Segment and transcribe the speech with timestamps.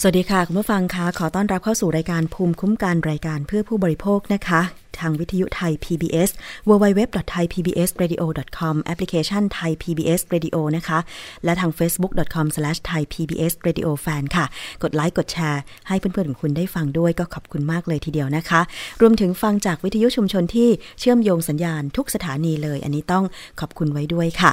[0.00, 4.60] สวัสดีค่ะ คุณผู้ฟังคะขอต้อนรับเข้าสู่รายการภูมิคุ้มกันรายการเพื่อผู้บริโภคนะคะ
[4.98, 6.30] ทางวิทยุไทย PBS
[6.68, 10.98] www.thaipbsradio.com แอปพลิเคชันไทย PBS Radio นะคะ
[11.44, 14.44] และทาง facebook.com/thaipbsradiofan ค่ะ
[14.82, 18.60] กดไลค์กดแชร์ ให้เพื่อนๆของคุณได้ฟังด้วยก็ขอบคุณมากเลยทีเดียวนะคะ
[19.00, 20.68] รวมถึงฟังจากวิทยุชุมชนที่
[21.00, 23.24] เชื่อมโยงสัญญาณทุกสถานีเลย อันนี้ต้อง
[23.60, 24.50] ขอบคุณไว้ด้วยค่ะ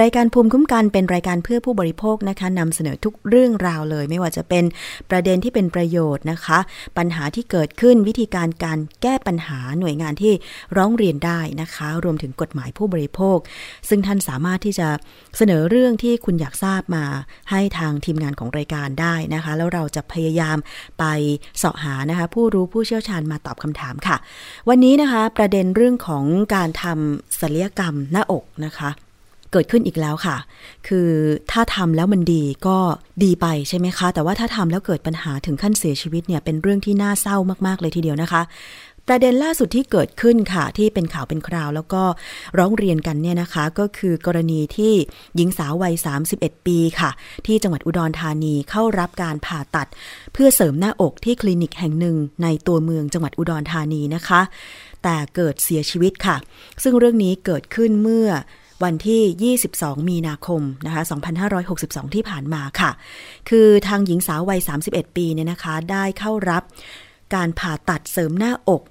[0.00, 4.64] รายการภูมิคุ้มกันเป็นรายการเพื่อผู้บริโภคนะคะนำเสนอทุกเรื่องราวเลย ไม่ว่าจะเป็น
[5.10, 6.58] ประเด็นที่เป็นประโยชน์นะคะ
[6.98, 10.32] ปัญหาที่เกิดขึ้นวิธีการการแก้ปัญหาหน่วยงานที่
[10.76, 13.38] ร้องเรียนได้นะคะ รวมถึงกฎหมายผู้บริโภค
[13.88, 14.88] ซึ่งท่านสามารถที่จะ
[15.36, 17.04] เสนอเรื่องที่คุณอยากทราบมา
[17.50, 20.56] ให้ทางทีมงานของรายการได้นะคะ แล้วเราจะพยายาม
[20.98, 21.04] ไป
[21.58, 24.16] เสาะหานะคะ ผู้รู้ผู้เชี่ยวชาญมาตอบคำถามค่ะ
[24.68, 26.24] วันนี้นะคะประเด็นเรื่องของ
[26.54, 28.90] การทำศัลยกรรมหน้าอกนะคะ
[29.52, 30.36] เกิดขึ้นอีกแล้วค่ะ
[30.88, 31.08] คือ
[31.50, 32.78] ถ้าทำแล้วมันดีก็
[33.24, 37.36] ดีไปใช่ไหมคะ แต่ว่าถ้าทำแล้วเกิดปัญหาถึงขั้นเสียชีวิตเนี่ยเป็นเรื่องที่น่าเศร้า
[37.66, 38.42] มากๆเลยทีเดียวนะคะ
[39.08, 42.02] ประเด็นล่าสุดที่เกิดขึ้นค่ะที่เป็นข่าวเป็นคราว แล้วก็
[42.58, 44.92] ร้องเรียนกันเนี่ยนะคะ ก็คือกรณีที่
[45.36, 45.94] หญิงสาววัย
[46.30, 47.10] 31 ปีค่ะ
[47.46, 49.88] ที่จังหวัดอุดรธานีเข้ารับการผ่าตัด
[50.32, 54.40] เพื่อเสริมหน้าอกที่คลินิกแห่งหนึ่งในตัวเมืองจังหวัดอุดรธานีนะคะ
[55.02, 56.36] แต่เกิดเสียชีวิตค่ะ
[56.82, 58.28] ซึ่งเรื่องนี้เกิดขึ้นเมื่อ
[58.84, 61.02] วันที่ 22 มีนาคม นะคะ
[61.58, 62.90] 2562 ที่ผ่านมาค่ะ
[63.48, 66.62] คือทางหญิงสาววัย 31 ปีเนี่ยนะคะ ได้เข้ารับ
[67.34, 68.82] การผ่าตัดเสริมหน้าอก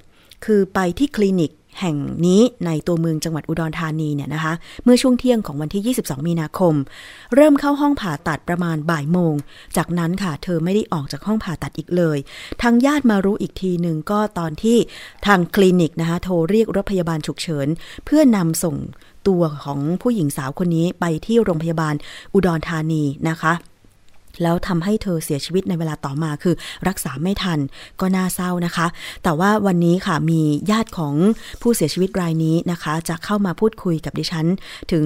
[0.46, 1.52] คือไปที่คลินิก
[1.82, 4.54] แห่งนี้ในตัวเมืองจังหวัดอุดรธานีเนี่ยนะคะ
[4.84, 6.74] เมื่อช่วงเที่ยงของวันที่ 22 มีนาคม
[7.36, 9.34] เริ่มเข้าห้องผ่าตัดประมาณบ่ายโมง
[9.78, 12.18] จากนั้นค่ะ เธอไม่ได้ออกจากห้องผ่าตัดอีกเลย
[12.62, 14.78] ทางญาติมารู้อีกทีหนึ่งก็ตอนที่
[15.28, 17.68] ทางคลินิกนะคะโทรเรียกรถพยาบาลฉุกเฉิน
[18.06, 18.76] เพื่อนำส่ง
[19.28, 21.96] ตัวของผู้หญิงสาวคนนี้ไปที่โรงพยาบาล
[22.34, 23.54] อุดรธานีนะคะ
[24.42, 26.56] แล้วทำให้เธอเสียชีวิตในเวลาต่อมาคือ
[26.88, 27.60] รักษาไม่ทัน
[28.02, 28.88] ก็น่าเศร้านะคะ
[29.24, 30.42] แต่ว่าวันนี้ค่ะมี
[30.72, 31.16] ญาติของ
[31.62, 34.46] ผู้เสียชีวิตรายนี้นะคะ จะเข้ามาพูดคุยกับดิฉัน
[34.92, 35.06] ถึง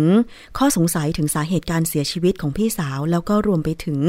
[0.58, 4.00] ข้อสงสัยถึงสาเหตุการเสียชีวิตของพี่สาว แล้วก็รวมไปถึง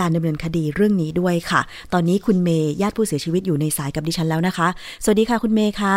[0.00, 1.60] การดำเนินคดีเรื่องนี้ด้วยค่ะ
[1.92, 4.68] ตอนนี้คุณเมย์ญาติผู้เสียชีวิตอยู่ในสายกับดิฉันแล้วนะคะ
[5.04, 5.96] สวัสดีค่ะคุณเมย์คะ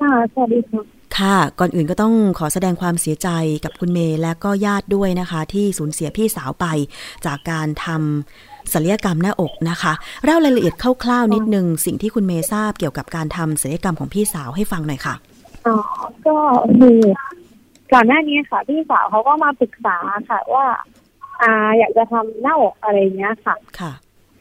[0.00, 3.28] ค่ะสวัสดีค่ะ ค่ะ ก่อนอื่นก็ต้องขอแสดงความเสียใจ
[3.64, 6.66] กับคุณเมย์และก็ญาติด้วยนะคะ ที่สูญเสียพี่สาวไป
[7.26, 9.92] จากการทำศัลยกรรมหน้าอกนะคะ
[10.24, 15.14] เล่ารายละเอียดคร่าวๆนิดนึงสิ่งที่คุณเมย์ทราบเกี่ยวกับการทำศัลยกรรมของพี่สาวให้ฟังหน่อยค่ะ
[15.66, 15.76] อ๋อ
[16.26, 16.36] ก็
[16.78, 16.98] คือ
[17.92, 19.96] ก่อนหน้านี้ค่ะ พี่สาวเขาก็มาปรึกษา
[20.28, 20.66] ค่ะ ว่า
[21.42, 23.92] อ่าอยากจะทำหน้าอกอะไรอย่างเงี้ยค่ะ ค่ะ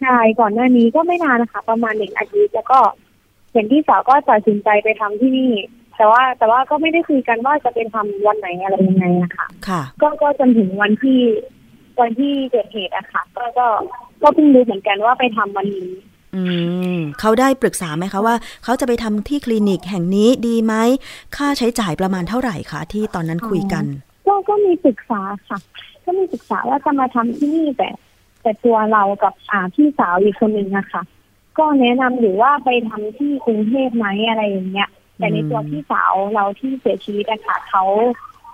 [0.02, 2.80] ใช่ก่อนหน้านี้ก็ไม่นานนะคะ ประมาณหนึ่งอาทิตย์แล้วก็
[3.54, 5.52] เห็นพี่สาวก็ตัดสินใจไปทำที่นี่
[6.00, 11.20] แต่ว่าแต่ว่าก็ไม่ได้คุยกันว่าจะไปทำวันไหนอะไรยังไงนะคะค่ะ ก็ก็จนถึงวันที่
[12.02, 13.68] วันที่เกิดเหตุอะค่ะ ก็ก็
[14.22, 15.92] ก็เพิ่งรู้เหมือนกันว่าไปทำวันนี้
[16.36, 16.42] อื
[16.98, 20.74] มเขาได้ปรึกษาไหมคะว่า เขาจะไปทำที่คลินิกแห่งนี้ดีไหม
[21.36, 23.86] ค่าใช้จ่ายประมาณเท่าไหร่คะที่ตอนนั้นคุยกัน
[24.28, 25.60] ก็ก็มีปรึกษาค่ะ
[26.06, 27.90] ก็มีปรึกษาว่าจะมาทำที่นี่แต่
[28.42, 31.02] แต่ตัวเรากับอ่าพี่สาวอีกคนหนึ่งนะคะ
[31.58, 37.84] ก็แนะนำอยู่ว่าไปทำที่กรุงเทพไหมอะไรอย่างเงี้ย แต่ในตัวพี่สาวเราที่เสียชีวิตอะค่ะเขา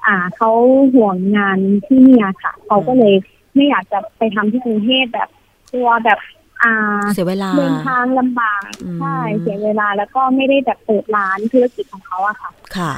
[0.06, 0.52] อ่าเขา
[0.96, 3.14] ห่วงงานที่เนี่ยค่ะเขาก็เลย
[3.56, 5.30] ไม่อยากจะไปทำที่กรุงเทพแบบ
[5.74, 6.20] ตัวแบบ
[6.64, 6.74] อ่า
[7.14, 12.94] เสียเวลาเดินทางลำบากอืมใช่เสียเวลาแล้วก็ไม่ได้แบบเปิดร้านธุรกิจของเขาอะค่ะ ค่ะ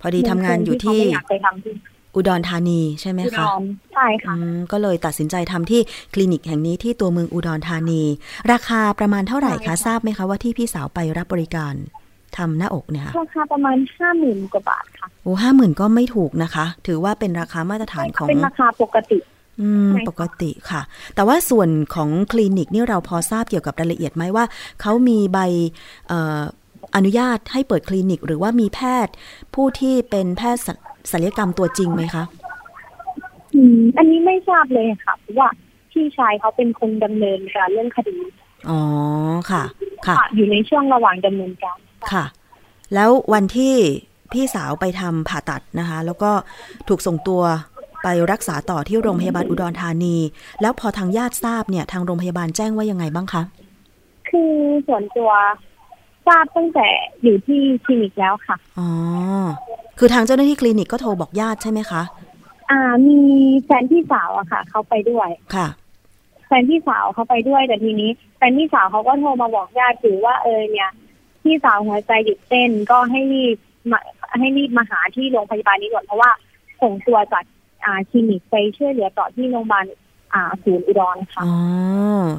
[0.00, 1.74] พอดีทำงานอยู่ที่เขาไม่อยากไปทำที่
[2.14, 5.80] อุดรธานีใช่ไหมอุดคะรใช่ค่ะอืมก็เลยตัดสินใจทำที่
[6.14, 8.02] คลินิกแห่งนี้ที่ตัวเมืองอุดรธานี
[8.52, 11.74] ราคาประมาณเท่าไหร่ใช่คะค่ะทราบไหมคะว่าที่พี่สาวไปรับบริการ
[12.38, 19.18] ทำหน้าอกเนี่ยค่ะราคาประมาณห้าหมื่นกว่าบาทค่ะโอ้ห้าหมื่นก็ไม่ถูกนะคะ ถือว่าเป็นราคามาตรฐานของเป็นราคาปกติ
[19.60, 20.82] อืมใช่ค่ะปกติค่ะ
[21.14, 24.44] แต่ว่าส่วนของคลินิกนี่เราพอทราบเกี่ยวกับรายละเอียดไหมว่า
[24.80, 25.38] เขามีใบ
[26.08, 26.40] เอ่อ
[26.96, 29.12] อนุญาตให้เปิดคลินิก หรือว่ามีแพทย์
[29.54, 30.76] ผู้ที่เป็นแพทย์ศัล
[31.12, 32.24] ศัลยกรรมตัวจริงไหมคะ
[33.54, 35.48] อืมอันนี้ไม่ทราบเลยค่ะเพราะว่า
[35.92, 38.16] พี่ชายเขาเป็นคนดำเนินการเรื่องคดี
[38.70, 38.80] อ๋อ
[39.50, 39.62] ค่ะ
[40.06, 41.78] ค่ะค่ะอยู่ในช่วงระหว่างดำเนินการ
[42.12, 42.24] ค่ะ
[42.94, 43.74] แล้ววันที่
[44.32, 46.30] พี่สาวไปทำผ่าตัดนะคะ แล้วก็
[46.88, 47.42] ถูกส่งตัว
[48.02, 50.16] ไปรักษาต่อที่โรงพยาบาลอุดรธานี
[50.60, 53.42] แล้วพอทางญาติทราบเนี่ย ทางโรงพยาบาลแจ้งว่ายังไงบ้างคะ
[54.30, 54.52] คือ
[54.88, 55.30] ส่วนตัว
[56.26, 56.88] ทราบตั้งแต่
[57.22, 58.88] อยู่ที่คลินิกแล้วค่ะ อ๋อ
[59.98, 62.02] คือทางเจ้าหน้าที่คลินิกก็โทรบอกญาติใช่ไหมคะ
[62.70, 63.18] อ่า มี
[63.64, 65.68] แฟนพี่สาวอะค่ะ เขาไปด้วย ค่ะ
[66.46, 70.90] แฟนพี่สาวเขาไปด้วยแต่ทีนี้แฟนพี่สาวเขาก็โทรมาบอกญาติถือว่าเออเนี่ย
[71.42, 73.56] พี่สาวหัวใจหยุดเต้นก็ให้รีบ
[73.90, 73.98] มา
[74.38, 76.30] ให้รีบมาหาที่โรงพยาบาลนี้ก่อนเพราะว่า
[76.80, 77.44] ส่งตัวจาก
[77.84, 79.84] อ่าคลินิกไปช่วยเหลือต่อที่โรงพยาบาล
[80.34, 81.54] อ่าศูนย์อุดรค่ะอ๋อ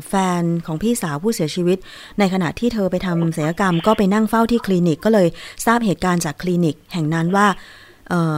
[0.08, 1.78] แฟนของพี่สาวผู้เสียชีวิต
[2.20, 5.28] ในขณะที่เธอไปทำศัลยกรรมก็ไปนั่งเฝ้าที่คลินิกก็เลย
[5.66, 7.48] ทราบเหตุการณ์จากคลินิกแห่งนั้นว่า
[8.10, 8.36] เอ่อ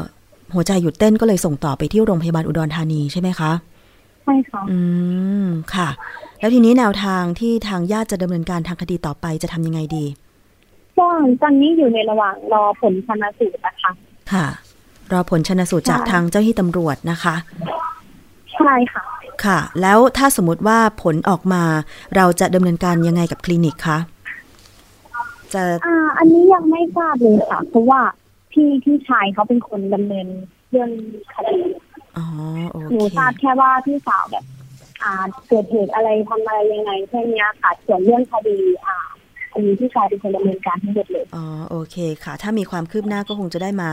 [0.54, 3.52] หัวใจหยุดเต้นก็เลยส่งต่อไปที่โรงพยาบาลอุดรธานีใช่ไหมคะ
[4.24, 4.80] ใช่ค่ะอื
[5.46, 5.90] มค่ะ
[6.40, 10.06] แล้วทีนี้แนวทางที่ทางญาติจะดำเนินการทางคดีต่อไปจะทำยังไงดี
[10.98, 11.08] ก็
[11.42, 13.92] ตอนนี้อยู่ในระหว่างรอผลชนสูตรนะคะ
[14.34, 14.48] ค่ะ
[15.14, 17.36] รอผลชนสูตรจากใช่ทางเจ้าหน้าที่ตำรวจนะคะ
[18.54, 19.04] ใช่ค่ะ
[19.46, 21.64] ค่ะ แล้วถ้าสมมติว่าผลออกมา
[22.16, 23.98] เราจะดำเนินการยังไงกับคลินิกคะ
[25.54, 28.02] จะอ่า อันนี้ยังไม่ทราบเลยค่ะ เพราะว่า
[28.52, 30.28] พี่พี่ชายเขาเป็นคนดำเนิน
[30.70, 30.90] เรื่อง
[31.34, 31.60] คดี
[32.18, 32.26] อ๋อ
[32.72, 34.46] โอหนูเคทราบแค่ว่าพี่สาวแบบ
[35.04, 35.14] อ่า
[35.48, 38.98] เกิดเหตุอะไรทำอะไรยังไงแค่เนี้ยค่ะส่วนเรื่องคดี อ่า
[39.54, 43.90] อันนี้พี่ชายเป็นคนดำเนินการทั้งหมดเลยอ๋อโอเคค่ะ ถ้ามีความคืบหน้าก็คงจะได้มา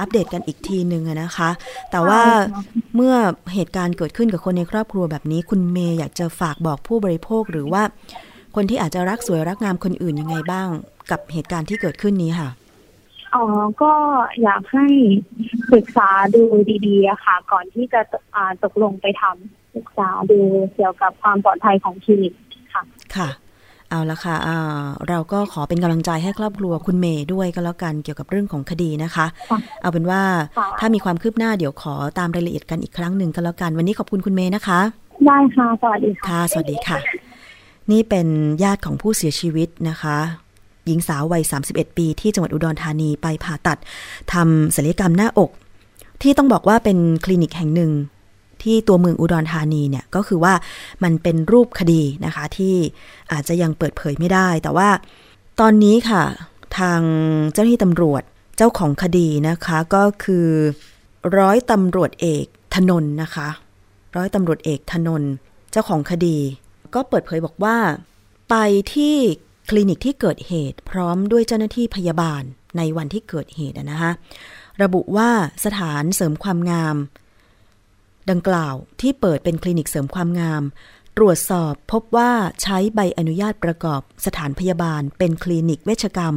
[0.00, 1.50] อัปเดตกันอีกทีนึงอะนะคะ
[1.90, 2.62] แต่ว่าใช่ค่ะ
[2.94, 3.14] เมื่อ
[3.54, 7.82] เหตุการณ์เกิดขึ้นกับคนในครอบครัวแบบนี้ คุณเมย์อยากจะฝากบอกผู้บริโภคหรือว่า
[8.54, 10.68] คนที่อาจจะรักสวยรักงามคนอื่นยังไงบ้าง
[11.10, 12.48] กับเหตุการณ์ที่เกิดขึ้นนี้ค่ะ
[13.34, 13.44] อ๋อ
[13.82, 13.92] ก็
[14.42, 14.86] อยากให้
[15.72, 16.42] ศึกษาดู
[16.86, 18.00] ดีๆอะค่ะ ก่อนที่จะ
[18.34, 20.38] อ่าตกลงไปทำศึกษาดู
[20.74, 22.34] เกี่ยวกับความปลอดภัยของคลินิก
[22.74, 22.82] ค่ะ
[23.16, 23.28] ค่ะ
[23.94, 30.22] เอาละค่ะอ่าเราก็ขอเป็นกำลังใจให้ครอบครัวคุณเมย์ด้วยก็แล้วกันเกี่ยวกับเรื่องของคดีนะคะค่ะเอาเป็นว่า
[30.58, 34.80] ค่ะถ้ามีความคืบหน้าเดี๋ยวขอตามรายละเอียดกันอีกครั้งหนึ่งก็แล้วกัน วันนี้ขอบคุณคุณเมย์นะคะ
[35.26, 36.98] ได้ค่ะ สวัสดีค่ะค่ะ สวัสดีค่ะ
[37.92, 38.28] นี่เป็น
[38.62, 40.16] ญาติของผู้เสียชีวิตนะคะ
[40.86, 43.78] หญิงสาววัย 31 ปีที่จังหวัดอุดรธานีไปผ่าตัด
[44.32, 45.50] ทำศัลยกรรมหน้าอก
[46.22, 47.92] ที่ต้องบอกว่าเป็นคลินิกแห่งหนึ่ง
[48.64, 50.54] ที่ตัวเมืองอุดรธานีเนี่ยก็คือว่า
[51.02, 52.74] มันเป็นรูปคดีนะคะที่
[53.32, 54.88] อาจจะยังเปิดเผยไม่ได้ แต่ว่า
[55.60, 56.22] ตอนนี้ค่ะ
[56.78, 57.00] ทาง
[57.52, 58.22] เจ้าหน้าที่ตำรวจ
[58.56, 60.48] เจ้าของคดีนะคะก็คือ
[61.38, 63.48] ร้อยตำรวจเอกธนนนะคะ
[64.16, 65.22] ร้อยตำรวจเอกธนน
[65.72, 66.38] เจ้าของคดี
[66.94, 67.76] ก็เปิดเผยบอกว่า
[68.50, 68.54] ไป
[68.94, 69.16] ที่
[69.68, 72.42] คลินิกที่เกิดเหตุพร้อมด้วยเจ้าหน้าที่พยาบาล
[72.76, 74.12] ในวันที่เกิดเหตุนะคะ
[74.82, 75.30] ระบุว่า
[75.64, 76.96] สถานเสริมความงาม
[78.30, 80.62] ดังกล่าวที่เปิดเป็นคลินิกเสริมความงาม
[81.16, 86.34] ตรวจสอบพบว่าใช้ใบอนุญาตประกอบสถานพยาบาล เป็นคลินิกเวชกรรม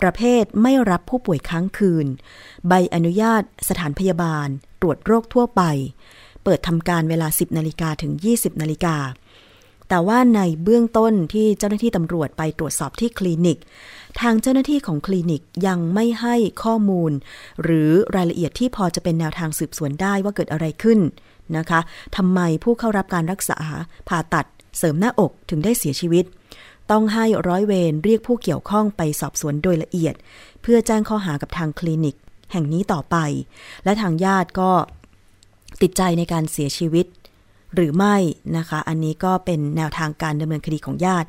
[0.00, 2.06] ประเภทไม่รับผู้ป่วยค้างคืน
[2.68, 4.48] ใบอนุญาตสถานพยาบาล
[4.80, 5.62] ตรวจโรคทั่วไป
[6.44, 8.96] เปิดทำการเวลา 10 นาฬิกาถึง 20 นาฬิกา
[9.88, 13.58] แต่ว่าในเบื้องต้นที่เจ้าหน้าที่ตำรวจไปตรวจสอบที่คลินิก
[14.20, 17.12] ทางเจ้าหน้าที่ของคลินิกยังไม่ให้ข้อมูล
[17.62, 20.98] หรือรายละเอียดที่พอจะเป็นแนวทางสืบสวนได้ว่าเกิดอะไรขึ้น
[21.56, 21.80] นะคะ
[22.16, 23.58] ทำไมผู้เข้ารับการรักษา
[24.08, 24.46] ผ่าตัด
[24.78, 26.24] เสริมหน้าอกถึงได้เสียชีวิต
[26.90, 30.14] ต้องให้ร้อยเวรเรียกผู้เกี่ยวข้องไปสอบสวนโดยละเอียด
[30.62, 32.16] เพื่อแจ้งข้อหากับทางคลินิก
[32.52, 33.16] แห่งนี้ต่อไป
[33.84, 34.70] และทางญาติก็
[35.82, 37.06] ติดใจในการเสียชีวิต
[37.74, 38.16] หรือไม่
[38.56, 41.28] นะคะ อันนี้ก็เป็นแนวทางการดำเนินคดีของญาติ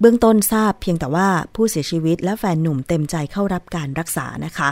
[0.00, 4.70] เบื้องต้นทราบเพียงแต่ว่าผู้เสียชีวิตและแฟนหนุ่มเต็มใจเข้ารับการรักษานะคะ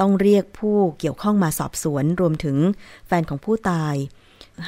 [0.00, 2.56] ต้องเรียกผู้เกี่ยวข้องมาสอบสวน รวมถึง
[3.06, 3.94] แฟนของผู้ตาย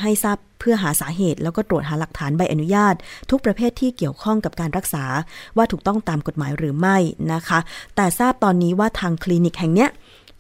[0.01, 2.95] ให้ทราบเพื่อหาสาเหตุ แล้วก็ตรวจหาหลักฐานใบอนุญาต
[3.31, 5.05] ทุกประเภทที่เกี่ยวข้องกับการรักษา
[5.57, 6.97] ว่าถูกต้องตามกฎหมายหรือไม่
[7.33, 7.59] นะคะ
[7.97, 9.91] แต่ทราบตอนนี้ว่าทางคลินิกแห่งเนี้ย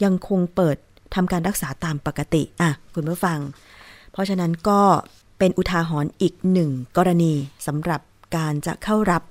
[0.04, 0.76] ยังคงเปิด
[1.14, 3.38] ทำการรักษาตามปกติอะคุณผู้ฟัง
[4.12, 4.80] เพราะฉะนั้นก็
[5.38, 7.32] เป็นอุทาหรณ์อีกหนึ่งกรณี
[7.66, 8.00] สำหรับ
[8.36, 9.22] การจะเข้ารับ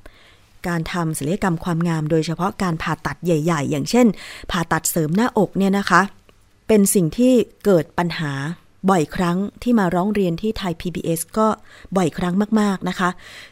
[0.67, 4.07] การทำศัลยกรรมความงาม โดยเฉพาะการผ่าตัดใหญ่ ๆ อย่างเช่น
[4.51, 6.01] ผ่าตัดเสริมหน้าอกเนี่ยนะคะ
[6.67, 7.33] เป็นสิ่งที่
[7.65, 8.33] เกิดปัญหา
[8.89, 11.47] บ่อยครั้งที่มาร้องเรียนที่ไทย PBS ก็
[11.97, 13.09] บ่อยครั้งมาก ๆ นะคะ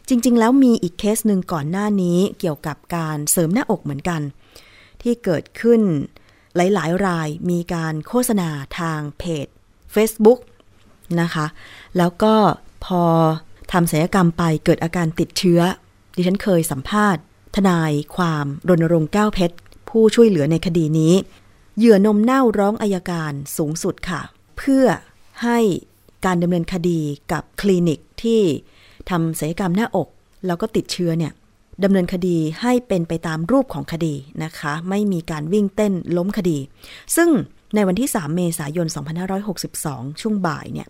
[0.08, 4.22] จริง ๆ แล้วมีอีกเคสหนึ่งก่อนหน้านี้เกี่ยวกับการเสริมหน้าอกเหมือนกัน
[5.02, 5.82] ที่เกิดขึ้น
[6.56, 8.50] หลาย ๆ รายมีการโฆษณา
[8.80, 9.48] ทางเพจ
[9.96, 10.40] Facebook
[11.22, 11.46] นะคะ
[11.98, 12.34] แล้วก็
[12.86, 13.04] พอ
[13.72, 15.62] ทำศัลยกรรมไปเกิดอาการติดเชื้อ
[16.18, 17.22] ดิฉันเคยสัมภาษณ์
[17.56, 19.56] ทนายความรณรงค์ก้าวเพชร
[19.90, 21.14] ผู้ช่วยเหลือในคดีนี้
[21.78, 24.22] เหยื่อนมเน่าร้องอายการสูงสุดค่ะ
[24.58, 24.86] เพื่อ
[25.44, 25.60] ให้
[26.26, 27.00] การดำเนินคดี
[27.32, 28.42] กับคลินิกที่
[29.10, 30.08] ทำศัลยกรรมหน้าอก
[30.48, 31.34] แล้วก็ติดเชื้อเนี่ย
[31.84, 36.58] ดำเนินคดีให้เป็นไปตามรูปของคดีนะคะ ไม่มีการวิ่งเต้นล้มคดี
[37.16, 37.30] ซึ่ง
[37.76, 38.88] ในวันที่ 3 เมษายน
[39.54, 40.88] 2562 ช่วงบ่ายเนี่ย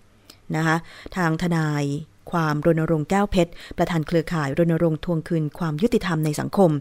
[0.55, 0.77] นะคะ
[1.15, 1.84] ทางทนาย
[2.31, 6.72] ความรณรงค์แก้วเพชร ประธานเครือข่ายรณรงค์ทวงคืนความยุติธรรมในสังคม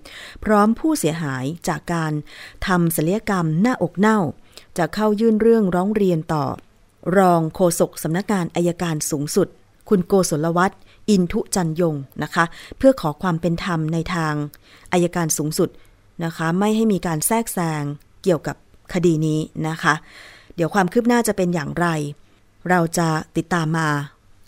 [0.45, 2.13] พร้อมผู้เสียหายจากการ
[2.67, 4.19] ทำศัลยกรรมหน้าอกเน่า
[4.79, 6.45] จะเข้ายื่นเรื่องร้องเรียนต่อ
[7.19, 9.49] รองโฆษกสำนักงานอายการสูงสุด
[9.89, 12.45] คุณโกศลวัฒน์อินทุจันยงนะคะ
[12.79, 14.35] เพื่อขอความเป็นธรรมในทาง
[14.93, 15.69] อายการสูงสุด
[16.25, 17.83] นะคะ ไม่ให้มีการแทรกแซง
[18.23, 18.57] เกี่ยวกับ
[18.95, 19.95] คดีนี้นะคะ
[20.57, 21.87] เดี๋ยวความคืบหน้าจะเป็นอย่างไร
[22.71, 23.89] เราจะติดตามมา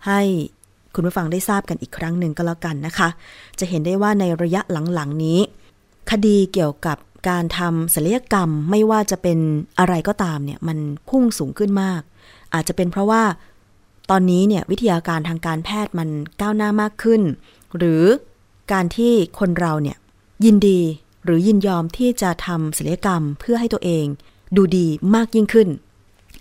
[0.06, 0.20] ให้
[1.00, 3.08] คุณผู้ฟังได้ทราบกันอีกครั้งหนึ่งก็แล้วกันนะคะ
[3.58, 4.60] จะเห็นได้ว่าในระยะ
[4.94, 5.38] หลังๆนี้
[6.10, 6.96] คดีเกี่ยวกับ
[7.28, 9.38] การทำศัลยกรรมไม่ว่าจะเป็น
[9.78, 10.78] อะไรก็ตามเนี่ยมัน
[11.08, 12.00] พุ่งสูงขึ้นมาก
[12.54, 13.22] อาจจะเป็นเพราะว่า
[14.10, 16.08] ตอนนี้เนี่ยวิทยาการทางการแพทย์มัน
[16.40, 17.22] ก้าวหน้ามากขึ้น
[17.76, 18.02] หรือ
[18.72, 19.96] การที่คนเราเนี่ย
[20.44, 20.80] ยินดี
[21.24, 24.04] หรือยินยอมที่จะทำศัลยกรรมเพื่อให้ตัวเอง
[24.56, 25.68] ดูดีมากยิ่งขึ้น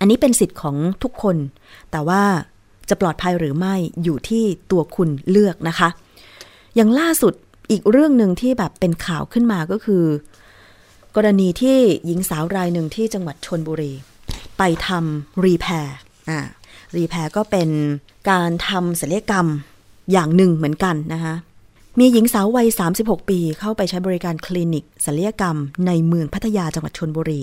[0.00, 1.36] อันนี้เป็นสิทธิ์ของทุกคน
[1.92, 2.22] แต่ว่า
[2.88, 5.88] จะปลอดภัยหรือไม่อยู่ที่ตัวคุณเลือกนะคะ
[6.76, 7.32] อย่างล่าสุด
[7.70, 10.04] อีกเรื่องหนึ่งที่แบบเป็นข่าวขึ้นมาก็คือ
[11.16, 13.92] กรณีที่หญิงสาวรายหนึ่งที่จังหวัดชนบุรี
[14.58, 15.96] ไปทำรีแพร์
[16.30, 16.40] อ่า
[16.96, 17.68] รีแพร์ก็เป็น
[18.30, 19.46] การทำศัลยกรรม
[20.12, 21.34] อย่างหนึ่งเหมือนกันนะคะ
[21.98, 22.68] มีหญิงสาววัย
[22.98, 27.42] 36 ปีเข้าไปใช้บริการคลินิกศัลยกรรมในเมืองพัทยาจังหวัดชนบุรี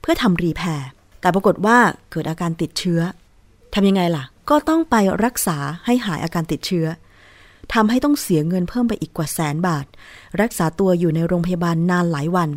[0.00, 0.88] เพื่อทำรีแพร์
[1.20, 1.78] แต่ปรากฏว่า
[2.10, 3.00] เกิดอาการติดเชื้อ
[3.74, 6.86] ทำยังไงล่ะ ก็ต้องไปรักษาให้หายอาการติดเชื้อ
[7.74, 9.86] ทำให้ต้องเสียเงินเพิ่มไปอีกกว่าแสนบาท
[10.40, 12.50] รักษาตัวอยู่ในโรงพยาบาลนานหลายวัน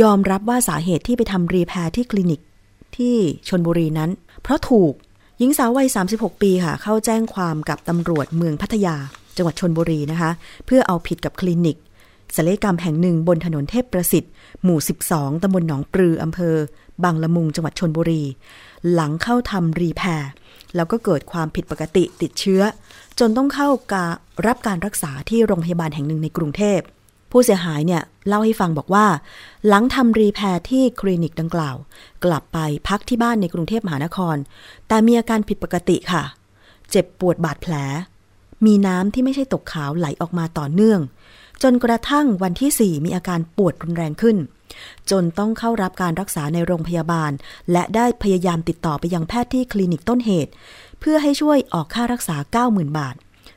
[0.00, 2.40] ยอมรับว่าสาเหตุที่ไปทำรีแพร์ที่คลินิก
[2.96, 3.16] ที่
[3.48, 4.10] ชนบุรีนั้น
[4.42, 4.92] เพราะถูก
[5.38, 8.96] หญิงสาววัย 36 ปีค่ะ เข้าแจ้งความกับตำรวจเมืองพัทยา
[9.36, 10.30] จังหวัดชนบุรีนะคะ
[10.66, 11.76] เพื่อเอาผิดกับคลินิก
[12.36, 14.32] ศัลยกรรมแห่งหนึ่งบนถนนเทพประสิทธิ์
[14.62, 14.78] หมู่
[15.10, 16.54] 12ตำบลหนองปลืออำเภอ
[17.04, 18.22] บางละมุง จังหวัดชนบุรี
[18.92, 20.30] หลังเข้าทำรีแพร์
[20.76, 22.62] แล้วก็เกิดความผิดปกติติดเชื้อ
[23.18, 24.06] จนต้องเข้ากา
[24.46, 26.80] รับการรักษาที่โรงพยาบาลแห่งหนึ่งในกรุงเทพ
[27.30, 29.06] ผู้เสียหายเนี่ยเล่าให้ฟังบอกว่า
[29.68, 31.76] หลังทำรีแพร์ที่คลินิกดังกล่าว
[32.24, 32.58] กลับไป
[32.88, 34.36] พักที่บ้านในกรุงเทพมหานคร
[34.88, 36.24] แต่มีอาการผิดปกติค่ะ
[36.90, 37.74] เจ็บปวดบาดแผล
[38.66, 41.00] มีน้ำที่ไม่ใช่ตกขาวไหลออกมาต่อเนื่อง
[41.62, 44.36] จนกระทั่งวันที่ 4 มีอาการปวดรุนแรงขึ้น
[45.10, 47.30] จนต้องเข้ารับการรักษาในโรงพยาบาล
[47.72, 50.52] และได้พยายามติดต่อไปยังแพทย์ที่คลินิกต้นเหตุ
[51.00, 52.36] เพื่อให้ช่วยออกค่ารักษา
[52.66, 53.14] 90,000 บาท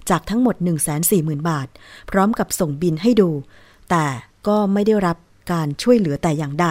[0.10, 0.56] จากทั้งหมด
[1.02, 1.68] 140,000 บาท
[2.12, 3.30] พร้อมกับส่งบินให้ดู
[3.90, 4.06] แต่
[4.48, 5.18] ก็ไม่ได้รับ
[5.52, 6.68] การช่วยเหลือแต่อย่างใด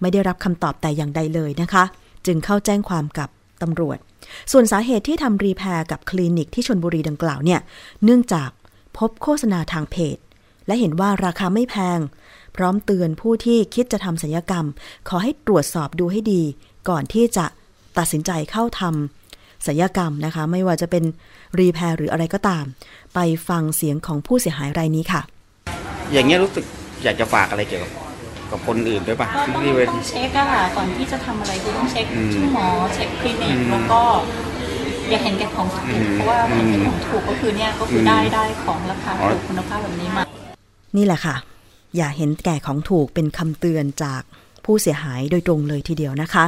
[0.00, 1.84] ไม่ได้รับคำตอบแต่อย่างใดเลยนะคะ
[2.26, 3.30] จึงเข้าแจ้งความกับ
[3.62, 3.98] ตำรวจ
[4.52, 7.60] ส่วนสาเหตุที่ทำรีแพร์กับคลินิกที่ชนบุรีดังกล่าวเนี่ย
[8.04, 8.50] เนื่องจาก
[8.98, 10.16] พบโฆษณาทางเพจ
[10.72, 11.98] และเห็นว่าราคาไม่แพง
[12.56, 14.66] พร้อมเตือนผู้ที่คิดจะทำศัลยกรรม
[15.08, 16.42] ขอให้ตรวจสอบดูให้ดี
[16.88, 17.46] ก่อนที่จะ
[17.98, 21.04] ตัดสินใจเข้าทำศัลยกรรมนะคะ ไม่ว่าจะเป็น
[21.58, 22.64] รีแพร์หรืออะไรก็ตาม
[23.14, 25.22] ไปฟังเสียงของผู้เสียหายรายนี้ค่ะ
[26.12, 26.64] อย่างเงี้ยรู้สึก
[27.04, 27.90] อยากจะฝากอะไรเกี่ยวกับ
[28.50, 34.02] กับคนอื่นด้วยป่ะก็ต้องที่เวต้ทีองเช็คอะค่ะก่อนที่จะทำอะไรคือต้องเช็คอืมชื่อหมอเช็คคลินิกอืมแล้วก็
[35.08, 40.24] อย่าเห็นแก่ของถูกอืมเพราะว่าเห็นแก่ของถูกก็คือเนี่ยก็คืออมได้ได้ของราคาอ๋อถูกคุณภาพแบบนี้มา
[40.96, 41.36] นี่แหละค่ะ
[41.96, 44.22] อย่าเห็นแก่ของถูกเป็นคำเตือนจาก
[44.64, 46.44] ผู้เสียหายโดยตรงเลยทีเดียวนะคะ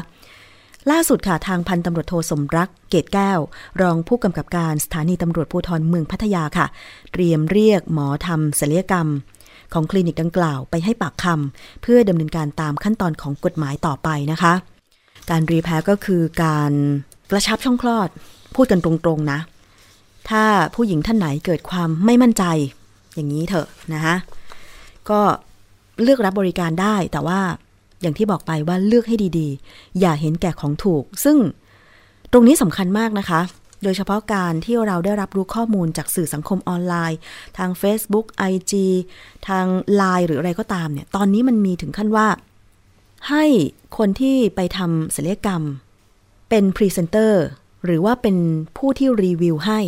[0.91, 3.39] ล่าสุดค่ะทางพันตำรวจโทสมรัก เกตแก้ว
[3.81, 6.67] รองผู้กำกับการสถานีตำรวจภูธรเมืองพัทยาค่ะ
[7.13, 9.09] เตรียมเรียกหมอทำศัลยกรรม
[9.73, 14.55] ของคลินิกดังกล่าวไปให้ปากคำเพื่อดำเนินการตามขั้นตอนของกฎหมายต่อไปนะคะ
[15.31, 16.73] การรีแพรก็คือการ
[17.31, 18.09] กระชับช่องคลอด
[18.55, 19.39] พูดกันตรงๆนะ
[20.31, 22.45] ถ้าผู้หญิงท่านไหนเกิดความไม่มั่นใจ
[23.15, 24.17] อย่างนี้เถอะนะคะ
[25.11, 25.21] ก็
[26.03, 27.41] เลือกรับบริการได้แต่ว่า
[28.01, 31.37] อย่างที่บอกไปว่าเลือกให้ดีๆ อย่าเห็นแก่ของถูก ซึ่ง
[32.33, 33.41] ตรงนี้สำคัญมากนะคะ
[33.83, 37.19] โดยเฉพาะการที่เราได้รับรู้ข้อมูลจากสื่อสังคมออนไลน์
[37.59, 38.73] ทาง Facebook IG
[39.49, 39.67] ทาง
[40.01, 42.29] Line หรืออะไรก็ตามเนี่ย ตอนนี้มันมีถึงขั้นว่า
[43.29, 43.45] ให้
[43.99, 45.63] คนที่ไปทำศัลยกรรม
[46.49, 47.45] เป็นพรีเซนเตอร์
[47.85, 48.37] หรือว่าเป็น
[48.77, 49.81] ผู้ที่รีวิวให้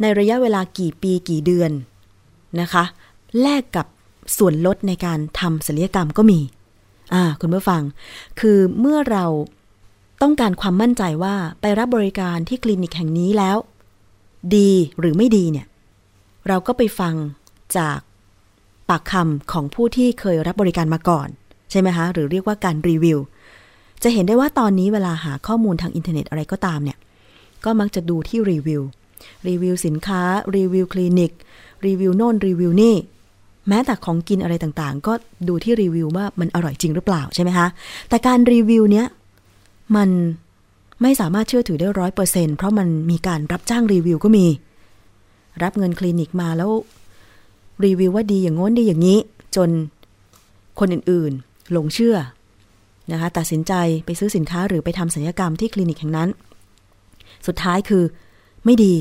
[0.00, 1.70] ในระยะเวลากี่ปีกี่เดือน
[2.60, 2.84] นะคะ
[3.40, 3.86] แลกกับ
[4.38, 6.40] ส่วนลดในการทำศัลยกรรมก็มี
[7.14, 7.82] อ่า คุณผู้ฟัง
[8.40, 9.24] คือเมื่อเรา
[10.22, 13.56] ต้องการความมั่นใจว่าไปรับบริการที่คลินิกแห่งนี้แล้ว
[14.56, 14.70] ดี
[15.00, 15.66] หรือไม่ดีเนี่ย
[16.48, 17.14] เราก็ไปฟัง
[17.76, 17.98] จาก
[18.88, 21.28] ปากคำของผู้ที่เคยรับบริการมาก่อน
[21.70, 23.18] ใช่ไหมคะหรือเรียกว่าการรีวิว
[24.02, 26.98] จะเห็นได้ว่าตอนนี้เวลาหาข้อมูลทางอินเทอร์เน็ตอะไรก็ตามเนี่ย
[27.64, 28.82] ก็มักจะดูที่รีวิว
[29.48, 30.20] รีวิวสินค้า
[30.56, 31.32] รีวิวคลินิก
[31.86, 32.96] รีวิวโน่นรีวิวนี่
[33.68, 35.12] แม้แต่ของกินอะไรต่างๆ ก็
[35.48, 37.66] ดูที่รีวิวว่ามันอร่อยจริงหรือเปล่าใช่ไหมคะ
[38.08, 39.06] แต่การรีวิวเนี้ย
[39.96, 40.10] มัน
[41.02, 44.46] ไม่สามารถเชื่อถือได้ร้อยเปอร์เซ็นต์เพราะมันมีการรับจ้างรีวิวก็มี
[45.62, 46.70] รับเงินคลินิกมาแล้ว
[47.84, 49.18] รีวิวว่าดีอย่างง้นดีอย่างนี้
[49.56, 49.70] จน
[50.78, 52.16] คนอื่นๆ หลงเชื่อ
[53.12, 53.72] นะคะตัดสินใจ
[54.04, 56.28] ไปซื้อสินค้าหรือไปทำศัลยกรรมที่คลินิกแห่งนั้น
[57.46, 58.04] สุดท้ายคือ
[58.64, 58.94] ไม่ดี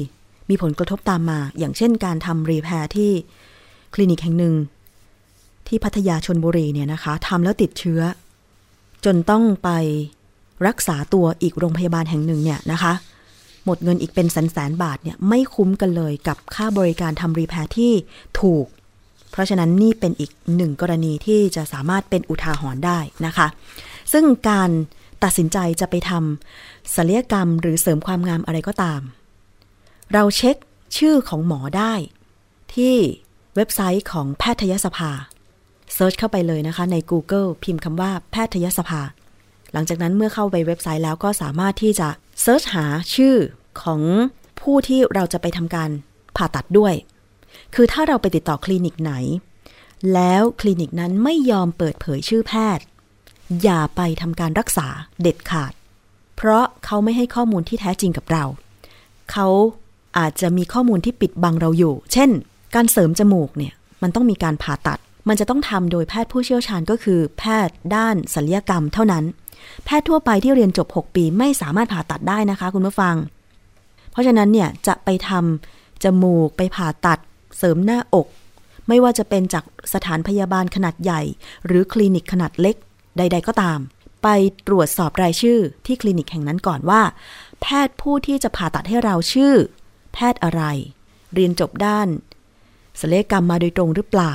[0.50, 3.12] มีผลกระทบตามมา อย่างเช่นการทำรีแพร์ที่
[3.94, 4.56] คลินิกแห่งหนึ่ง
[5.68, 8.02] ที่พัทยาชนบุรีเนี่ยนะคะทำแล้วติดเชื้อ
[9.06, 9.70] จนต้องไป
[10.68, 12.94] รักษาตัวอีกโรงพยาบาลแห่งหนึ่งเนี่ยนะคะ
[13.66, 17.94] หมดเงินอีกเป็นแสนแสนบาทเนี่ยไม่คุ้มกันเลยกับค่าบริการทำ repair ที่
[18.42, 18.66] ถูก
[19.32, 23.48] เพราะฉะนั้นนี่เป็นอีกหนึ่งกรณีที่จะสามารถเป็นอุทาหรณ์ได้นะคะ
[24.12, 24.70] ซึ่งการ
[25.24, 29.02] ตัดสินใจจะไปทำศัลยกรรมหรือเสริมความงามอะไรก็ตาม
[30.14, 30.56] เราเช็ค
[30.98, 31.94] ชื่อของหมอได้
[32.74, 32.96] ที่
[33.56, 35.12] เว็บไซต์ของแพทยสภา
[35.94, 39.02] search เข้าไปเลยนะคะ ใน Google พิมพ์คำว่าแพทยสภา
[39.74, 42.08] หลังจากนั้นเมื่อเข้าไปเว็บไซต์แล้วก็สามารถที่จะ
[42.42, 43.36] เซิร์ชหาชื่อ
[43.82, 44.02] ของ
[44.62, 45.90] ผู้ที่เราจะไปทำการ
[46.36, 46.94] ผ่าตัดด้วย
[47.76, 49.14] คือถ้าเราไปติดต่อคลินิกไหน
[50.14, 52.86] แล้วคลินิกนั้นไม่ยอมเปิดเผยชื่อแพทย์
[53.64, 54.88] อย่าไปทำการรักษา
[55.22, 55.74] เด็ดขาด
[56.36, 58.44] เพราะเขาไม่ให้ข้อมูลที่แท้จริงกับเรา
[59.32, 59.48] เขา
[60.18, 62.30] อาจจะมีข้อมูลที่ปิดบังเราอยู่ เช่น
[62.76, 69.24] การเสริมจมูกเนี่ยมันต้องมีการผ่าตัด มันจะต้องทำโดยแพทย์ผู้เชี่ยวชาญก็คือ แพทย์ด้านศัลยกรรมเท่านั้น
[69.86, 73.16] แพทย์ทั่วไปที่เรียนจบ 6 ปีไม่สามารถผ่าตัดได้นะคะ คุณผู้ฟัง
[74.12, 77.20] เพราะฉะนั้นเนี่ยจะไปทำจมูกไปผ่าตัด
[77.58, 78.28] เสริมหน้าอก
[78.88, 81.22] ไม่ว่าจะเป็นจากสถานพยาบาลขนาดใหญ่
[81.66, 82.76] หรือคลินิกขนาดเล็ก
[83.18, 83.80] ใด ๆ ก็ตาม
[84.24, 84.28] ไป
[84.68, 87.02] ตรวจสอบรายชื่อที่คลินิกแห่งนั้นก่อนว่า
[87.62, 89.54] แพทย์ผู้ที่จะผ่าตัดให้เราชื่อ
[90.14, 90.62] แพทย์อะไร
[91.34, 92.08] เรียนจบด้าน
[93.02, 94.34] ศัลยกรรมมาโดยตรงหรือเปล่า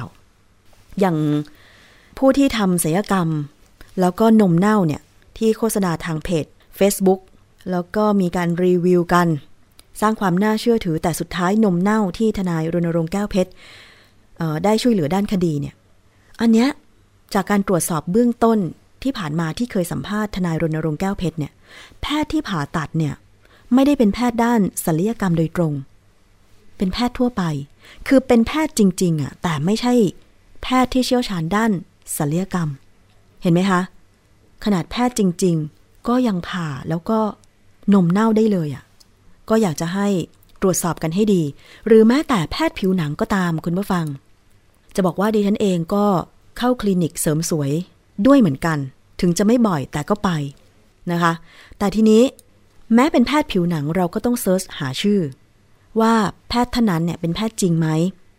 [1.01, 1.17] อย่าง
[2.19, 3.29] ผู้ที่ทำศัลยกรรม
[4.01, 5.03] แล้วก็นมเน่าเนี่ย
[5.39, 6.47] ที่โฆษณาทางเพจ
[6.79, 7.21] Facebook
[7.71, 9.29] แล้วก็มีการรีวิวกัน
[10.01, 13.51] สร้างความน่าเชื่อถือแต่สุดท้ายนมเน่าที่ทนายรณรงค์แก้วเพชร
[14.65, 15.75] ได้ช่วยเหลือด้านคดีเนี่ย
[16.41, 16.69] อันเนี้ย
[17.35, 18.59] จากการตรวจสอบเบื้องต้น
[19.03, 21.53] ที่ผ่านมาที่เคยสัมภาษณ์ทนายรณรงค์แก้วเพชรเนี่ย
[22.01, 23.15] แพทย์ที่ผ่าตัดเนี่ย
[23.74, 25.72] ไม่ได้เป็นแพทย์ด้านศัลยกรรมโดยตรง
[26.77, 27.42] เป็นแพทย์ทั่วไป
[28.07, 29.94] คือเป็นแพทย์จริงๆอะแต่ไม่ใช่
[30.62, 31.70] แพทย์ที่เชี่ยวชาญด้าน
[32.16, 32.68] ศัลยกรรม
[33.42, 33.81] เห็นไหมคะ
[34.64, 37.18] ขนาดแพทย์จริง ๆ ก็ยังผ่าแล้วก็
[37.94, 38.85] นมเน่าได้เลยอะ
[39.48, 40.09] ก็อยากจะให้
[40.62, 41.42] ตรวจสอบกันให้ดี
[41.87, 44.07] หรือแม้แต่แพทย์ผิวหนังก็ตามคุณผู้ฟัง
[44.94, 46.07] จะบอกว่าดิฉันเองก็
[46.59, 47.70] เข้าคลินิกเสริมสวย
[48.27, 48.79] ด้วยเหมือนกัน
[49.20, 50.31] ถึงจะไม่บ่อยแต่ก็ไป
[51.12, 51.33] นะคะ
[51.79, 52.22] แต่ทีนี้
[52.95, 55.21] แม้เป็นแพทย์ผิวหนังเราก็ต้อง search หาชื่อ
[56.01, 56.15] ว่า
[56.49, 57.89] แพทย์ท่านนั้นเนี่ยเป็นแพทย์จริงไหม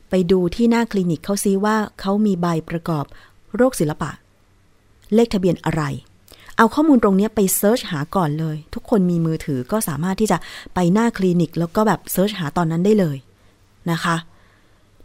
[0.10, 3.06] ไปดูที่หน้าคลินิกเขาซิว่าเขามีใบประกอบ
[3.56, 4.12] โรคศิลปะ
[5.14, 5.84] เลขทะเบียนอะไร
[6.58, 10.38] เอาข้อมูลตรงนี้ไป search หาก่อนเลย ทุกคนมีมือถือก็สามารถที่จะ
[10.74, 13.18] ไปหน้าคลินิก แล้วก็แบบ search หาตอนนั้นได้เลย
[13.92, 14.16] นะคะ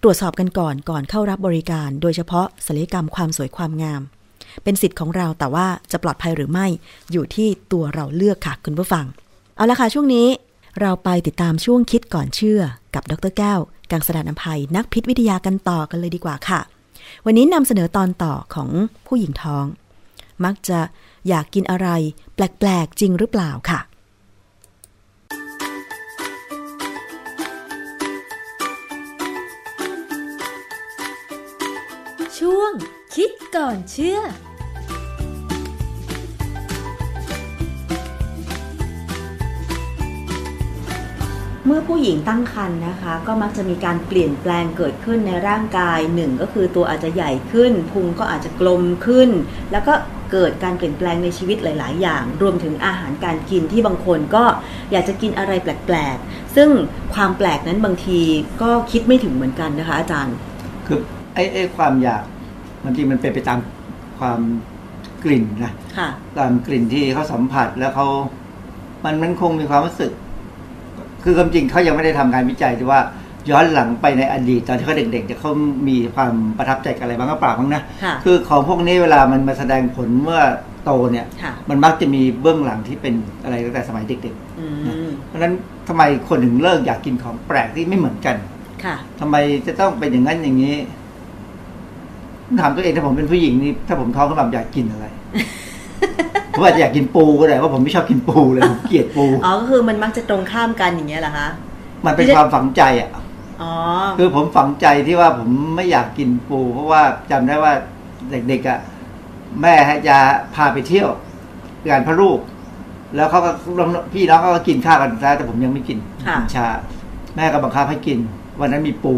[0.02, 4.02] ตรวจสอบกันก่อนก่อนเข้ารับบริการ โดยเฉพาะศัลยกรรมความสวยความงาม
[4.62, 6.66] เป็นสิทธิ์ของเราแต่ว่าจะปลอดภัยหรือไม่
[7.12, 9.04] อยู่ที่ตัวเราเลือกค่ะคุณผู้ฟัง
[9.60, 10.28] เอาละค่ะช่วงนี้
[10.80, 12.60] เราไปติดตามช่วงคิดก่อนเชื่อ
[12.94, 16.60] กับดรแก้ว กังสดานอภัยนักพิษวิทยากันต่อกันเลยดีกว่าค่ะ
[17.26, 18.70] วันนี้นำเสนอตอนต่อของ
[19.06, 19.64] ผู้หญิงท้อง
[20.44, 20.80] มักจะ
[21.28, 21.88] อยากกินอะไร
[22.34, 23.80] แปลกๆ จริงหรือเปล่าค่ะ
[32.38, 32.72] ช่วง
[33.14, 34.20] คิดก่อนเชื่อ
[41.70, 49.30] มื่อผู้หญิงตั้งครรภ์นะคะ ก็มักจะมีการเปลี่ยนแปลงเกิดขึ้นในร่างกายหนึ่งก็คือตัวอาจจะใหญ่ขึ้นพุงก็อาจจะกลมขึ้น
[49.72, 49.94] แล้วก็
[50.32, 54.44] เกิดการเปลี่ยนแปลงในชีวิตหลาย ๆ อย่าง รวมถึงอาหารการกินที่บางคนก็
[54.92, 56.68] อยากจะกินอะไรแปลก ๆ ซึ่ง
[57.14, 58.20] ความแปลกนั้นบางที
[58.62, 60.36] ก็คิดไม่ถึงเหมือนกันนะคะ อาจารย์
[60.86, 61.00] คือ
[61.34, 62.22] ไอ้ไอ้ความอยาก
[62.84, 63.58] บางทีมันเป็นไปตาม
[64.18, 64.40] ความ
[65.24, 68.06] กลิ่นนะค่ะตามกลิ่นที่เขาสัมผัสแล้วเขา
[69.04, 70.12] มันมันคงมีความรู้สึก
[71.24, 73.00] คือความจริงเขายังไม่ได้ทำการวิจัยที่ว่า
[73.50, 75.52] ย้อนหลังไปในอดีตตอนที่เขาเด็กๆจะเขา
[75.88, 80.42] มีความประทับใจกับอะไรบ้างก็เปล่าบ้างนะค่ะคือของพวกนี้เวลามันมาแสดงผลเมื่อ
[80.84, 84.66] โตเนี่ยค่ะมันมักจะมีเบื้องหลังที่เป็นอะไรตั้งแต่สมัยเด็กอื
[85.08, 85.54] มๆเพราะฉะนั้น
[85.88, 88.36] ทำไมคนถึงเลิกอยากกินของแปลกที่ไม่เหมือนกัน
[88.84, 90.76] ค่ะทำไมจะต้องเป็นอย่างนั้นอย่างนี้
[92.60, 95.06] ถามตัวเองถ้าผมเป็นผู้หญิงนี่ถ้าผมท้องขึ้นมาอยากกินอะไร
[96.60, 101.48] ผมอาจจะอยากกินปูก็ได้ว่าผมไม่ชอบกินปูเลยผมเกลียดปูอ๋อก็คือมันมักจะตรงข้ามกันอย่างเงี้ยเหรอคะ
[102.04, 103.10] มันเป็นความฝังใจอะ
[103.62, 103.72] อ๋อ
[104.18, 107.72] คือผมฝังใจที่ว่าผมไม่อยากกินปู เพราะว่าจำได้ว่า
[108.30, 108.78] เด็กๆอะ
[109.60, 109.74] แม่
[110.08, 110.16] จะ
[110.54, 111.08] พาไปเที่ยว
[111.88, 112.38] งานพระลูก
[113.16, 113.50] แล้วเขาก็
[114.12, 116.66] พี่น้องเขาก็กินข้าวกันซะแต่ผมยังไม่กินค่ะกินชา
[117.36, 118.18] แม่ก็บังคับให้กิน
[118.60, 119.14] วันนั้นมีปู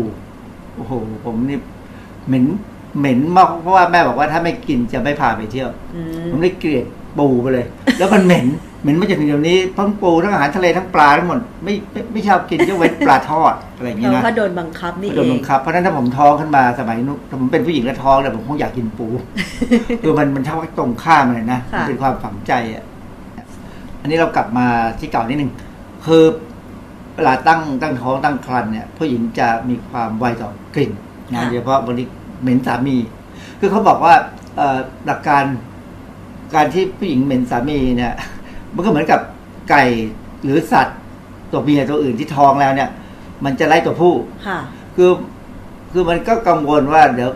[0.76, 0.92] โอ้โห
[1.24, 1.58] ผมนี่
[2.28, 2.44] เหม็น
[2.98, 6.84] เหม็นมากเพราะว่าแม่บอกว่าถ้าไม่กินจะไม่พาไปเที่ยวอืมผมเลยเกลียด
[7.18, 7.66] ปูไปเลย
[7.98, 8.46] แล้วมันเหม็น
[8.82, 19.06] เหม็นมาจนถึงเดี๋ยวนี้ทั้งปูทั้งอาหารทะเลทั้งปลาทั้งหมดไม่ไม่ไม่ชอบกินยกเว้นปลาทอดอะไรอย่างเพนี้นะราะโดนบังคับนี่โดเอนบังงคับเพราะฉะนั้นถ้าผมท้องขึ้นมาสมัยนู้นถ้าผมเป็นผู้หญิงแล้วท้องเนี่ยผมคงอยากกินปู
[20.02, 22.84] คือมันมันเท่ากับตรงข้ามเลยนะค่ะมันเป็นความฝังใจอะ
[24.00, 24.66] อันนี้เรากลับมา
[24.98, 25.50] ที่เก่านิดนึง
[26.06, 26.24] คือ
[27.16, 30.92] เวลาตั้งตั้งท้องตั้งครรภ์เนี่ยผู้หญิงจะมีความไวต่อกลิ่น
[31.32, 32.04] นะโดยเฉพาะบริ
[32.42, 32.96] เหม็นสามี
[33.60, 34.14] คือเขาบอกว่า
[34.56, 35.44] เอ่อหลักการ
[36.54, 38.14] การที่ผู้หญิงเหม็นสามีเนี่ย
[38.74, 39.20] มันก็เหมือนกับ
[39.70, 39.84] ไก่
[40.44, 40.98] หรือสัตว์
[41.52, 42.88] ตัวเมียตัวอื่นที่ท้องแล้วเนี่ย
[43.44, 44.14] มันจะไล่ตัวผู้
[44.46, 44.58] ค่ะ
[44.96, 45.10] คือ
[45.92, 47.30] คือมันก็กังวลว่าเดี๋ยว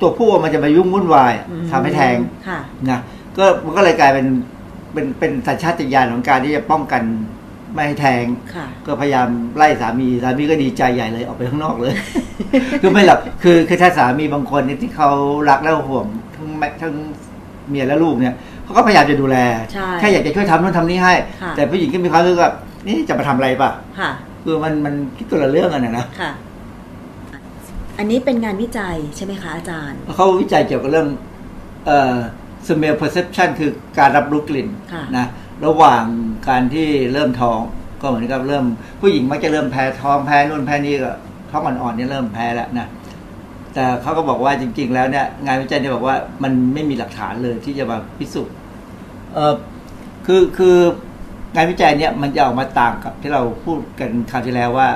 [0.00, 2.16] ตัวผู้มันจะมายุ่งวุ่นวายอืมทำให้แทง
[2.48, 2.58] ค่ะ
[2.90, 3.00] นะ
[3.38, 4.26] ก็มันก็เลยกลายเป็น
[4.92, 7.02] เป็นเป็นสัญชาตญาณของการที่จะป้องกัน
[7.74, 11.94] ไม่ให้แทง ค่ะ ก็พยายามไล่สามีสามีก็ดีใจใหญ่เลยออกไปข้างนอกเลย
[12.80, 15.10] คือไม่หรอกคือคือถ้าสามีบางคนเนี่ยที่เขา
[15.48, 16.94] รักและห่วงทั้งแม่ทั้ง
[17.68, 19.36] เมียและลูกเนี่ยเขาก็พยายามจะดูแล
[19.72, 22.52] ใช่แค่อยากจะช่วยทำนู่นทำนี่ให้ค่ะแต่ผู้หญิงก็มีความรู้สึกว่า
[22.86, 24.10] นี่จะมาทำอะไรป่ะค่ะ
[24.44, 26.30] คือมันมันคิดตัวละเรื่องกันนะนะค่ะ
[27.98, 31.08] อันนี้เป็นงานวิจัยใช่ไหมคะอาจารย์เขาวิจัยเกี่ยวกับเรื่อง
[31.86, 32.16] เอ่อ
[32.66, 35.26] smell perception คือการรับรู้กลิ่นค่ะนะ
[35.66, 36.04] ระหว่าง
[36.48, 37.60] การที่เริ่มท้อง
[38.00, 38.64] ก็เหมือนกับเริ่ม
[39.00, 41.12] ผู้หญิงมักจะเริ่มแพ้ท้องแพ้นู่นแพ้นี่ก็
[41.50, 42.86] ท้องอ่อนๆเนี่ยเริ่มแพ้แล้วนะ
[43.78, 48.54] แต่เขาก็บอกว่าจริง ๆ แล้วเนี่ยงานวิจัยเนี่ยบอกว่ามันไม่มีหลักฐานเลยที่จะมาพิสูจน์
[49.34, 49.54] เออ
[50.26, 50.76] คือคือ
[51.54, 54.88] งานวิจัยเนี่ยมันจะออกมาต่างกับที่เราพูดกันคราวที่แล้วว่า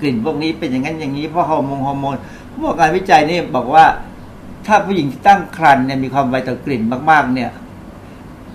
[0.00, 2.16] กลิ่นพวกนี้เป็นอย่างนั้นอย่างนี้เพราะฮอร์โมนฮอร์โมน
[2.48, 3.84] เขาบอกงานวิจัยนี่บอกว่า
[4.66, 7.50] ถ้าผู้หญิงที่ตั้งครรภ์เนี่ยมีความไวต่อกลิ่นมาก ๆ เนี่ย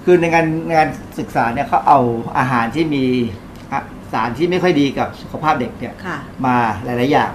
[0.03, 1.99] คือในงานในงานศึกษาเนี่ยเขาเอา
[2.37, 3.03] อาหารที่มี
[3.71, 3.79] อะ
[4.13, 7.31] สารที่ไม่ค่อยดีกับสุขภาพเด็กเนี่ยค่ะมาหลาย ๆ อย่าง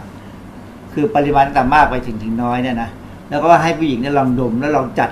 [0.95, 2.91] คือปริมาณต่ำมากไปถึงถึงน้อยเนี่ยนะ
[3.31, 5.11] แล้วก็ให้ผู้หญิงเนี่ยลองดมแล้วลองจัด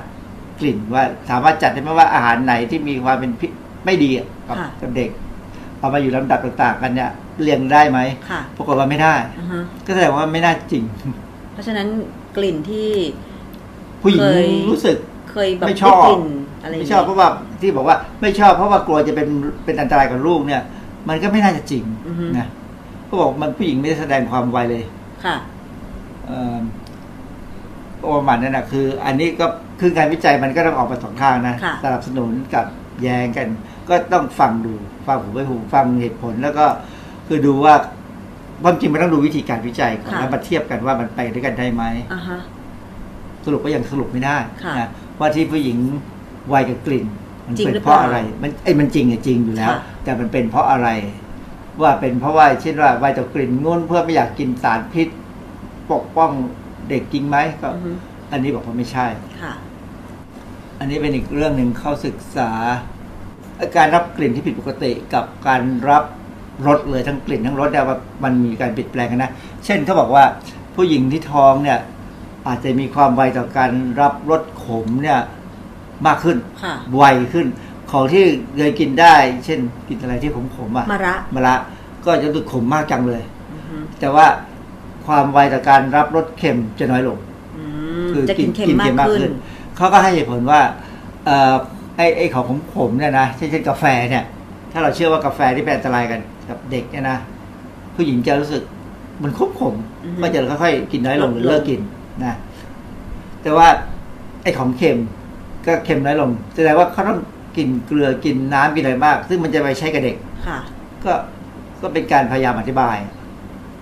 [0.61, 3.51] กลิ่นว่า สามารถจัดได้ไหมว่าอาหารไหนที่มีความเป็นพิษ
[3.85, 5.11] ไม่ดีอะกับค่ะกับเด็ก
[5.79, 7.11] เอามาอยู่ลำดับต่างๆ กันเนี่ย
[7.42, 7.99] เรียงได้ไหม
[8.31, 10.85] ค่ะปรากฏว่าไม่ได้อ่าฮะก็แสดงว่าไม่น่าจริง
[11.53, 11.87] เพราะฉะนั้น
[12.37, 12.88] กลิ่นที่
[14.03, 14.97] ผู้หญิงเคยรู้สึก
[15.33, 16.23] เคยแบบไม่ชอบด้กลิ่น
[16.62, 17.29] อะไรไม่ชอบเพราะว่า
[17.61, 19.29] ที่บอกว่าไม่ชอบเพราะว่ากลัวจะเป็น
[19.64, 20.62] เป็นอันตรายกับลูกเนี่ย
[21.09, 22.49] มันก็ไม่น่าจะจริงอือฮึนะ
[23.09, 24.85] ก็บอกมันผู้หญิงไม่ได้แสดงความไวเลย
[25.25, 25.51] ค่ะเอ่อ
[28.16, 29.46] ประมาณนั้นนะคือ อันนี้ก็
[29.80, 32.66] คือการวิจัยมันก็ต้องออกมาสองทางนะค่ะสนับสนุนกับ
[33.02, 33.48] แย้งกัน
[33.88, 34.72] ก็ต้องฟังดู
[35.06, 36.66] ฟังหูไปหูฟังเหตุผลแล้วก็
[37.28, 37.74] คือดูว่า
[38.62, 41.82] ความจริงมันต้องดูวิธีการวิจัยก่อนค่ะแล้วมาเทียบกันว่ามันไปด้วยกันได้ไหม
[42.12, 42.38] อ่าฮะ
[43.44, 45.78] สรุปก็ยังสรุปไม่ได้ค่ะนะว่าที่ผู้หญิง
[46.52, 47.06] วัยกับกลิ่น
[47.46, 50.88] มันจริงเป็นหรือเพราะเปล่าอะไร มันไอ้ยมันจริงอะจริงอยู่แล้วค่ะแต่มันเป็นเพราะอะไร
[51.82, 55.08] ว่าเป็นเพราะว่าเช่นว่าวัยกับกลิ่นงุ่นเพื่อไม่อยากกินสารพิษ
[55.92, 56.31] ปกป้อง
[56.88, 57.90] เด็กจริงไหมก็ อือฮึ
[58.33, 59.07] อันนี้บอกว่าไม่ใช่
[59.42, 59.55] ค่ะ
[60.78, 62.50] อันนี้เป็นอีกเรื่องหนึ่งเข้าศึกษา
[63.76, 66.05] การรับกลิ่นที่ผิดปกติกับการรับ
[66.66, 69.31] รสเลยทั้งกลิ่นทั้งรสเนี่ยว่ามันมีการเปลี่ยนแปลงกันนะ
[69.64, 70.24] เช่นเขาบอกว่า
[70.74, 71.78] ผู้หญิงที่ท้องเนี่ย
[72.46, 75.20] อาจจะมีความไวต่อการรับรสขมเนี่ย
[76.07, 77.46] มากขึ้นค่ะ ไวขึ้น
[77.90, 78.24] ของที่
[78.57, 81.55] เคยกินได้ เช่นกินอะไรที่ขมขมๆอะมะระมะระ
[82.05, 84.26] ก็จะรู้สึกขมมากจังเลย อือฮึแต่ว่า
[85.06, 87.18] ความไวต่อการรับรสเค็มจะน้อยลง
[87.58, 87.64] อื
[88.04, 89.30] มคือจะกินเค็มมากขึ้น
[89.76, 90.60] เขาก็ให้เหตุผลว่า
[91.24, 91.54] เอ่อ
[91.96, 94.24] ไอ้ไอ้ของของผมเนี่ยนะเช่นเช่นกาแฟเนี่ย
[94.72, 97.18] ถ้าเราเชื่อว่ากาแฟที่เป็นอันตรายกัน กับเด็กเนี่ยนะ
[97.94, 98.62] ผู้หญิงจะรู้สึก
[99.22, 101.80] มันขมขมๆอือฮึก็จะค่อยๆกินน้อยลงหรือลดลงเลิกกิน
[102.24, 102.34] นะ
[103.42, 103.68] แต่ว่า
[104.42, 104.98] ไอ้ของเค็ม
[105.66, 107.18] ก็เค็มน้อยลงแสดงว่าเขาต้อง
[107.56, 110.58] กินเกลือกินน้ำกินอะไรมาก ซึ่งมันจะไปใช้กับเด็กค่ะ
[111.04, 111.12] ก็
[111.82, 112.96] ก็เป็นการพยายามอธิบาย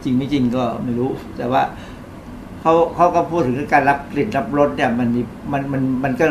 [0.05, 1.63] จริงไม่จริงก็ไม่รู้ แต่ว่า
[2.61, 6.25] เขาเขาก็พูดถึงการรับกลิ่นรับรสเนี่ยมันมีมันมันมันก็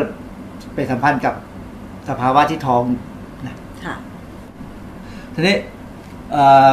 [0.74, 1.34] เป็นสัมพันธ์กับ
[2.08, 2.82] สภาวะที่ท้อง
[3.46, 3.94] นะค่ะ
[5.34, 5.56] ทีนี้
[6.32, 6.70] เอ่อ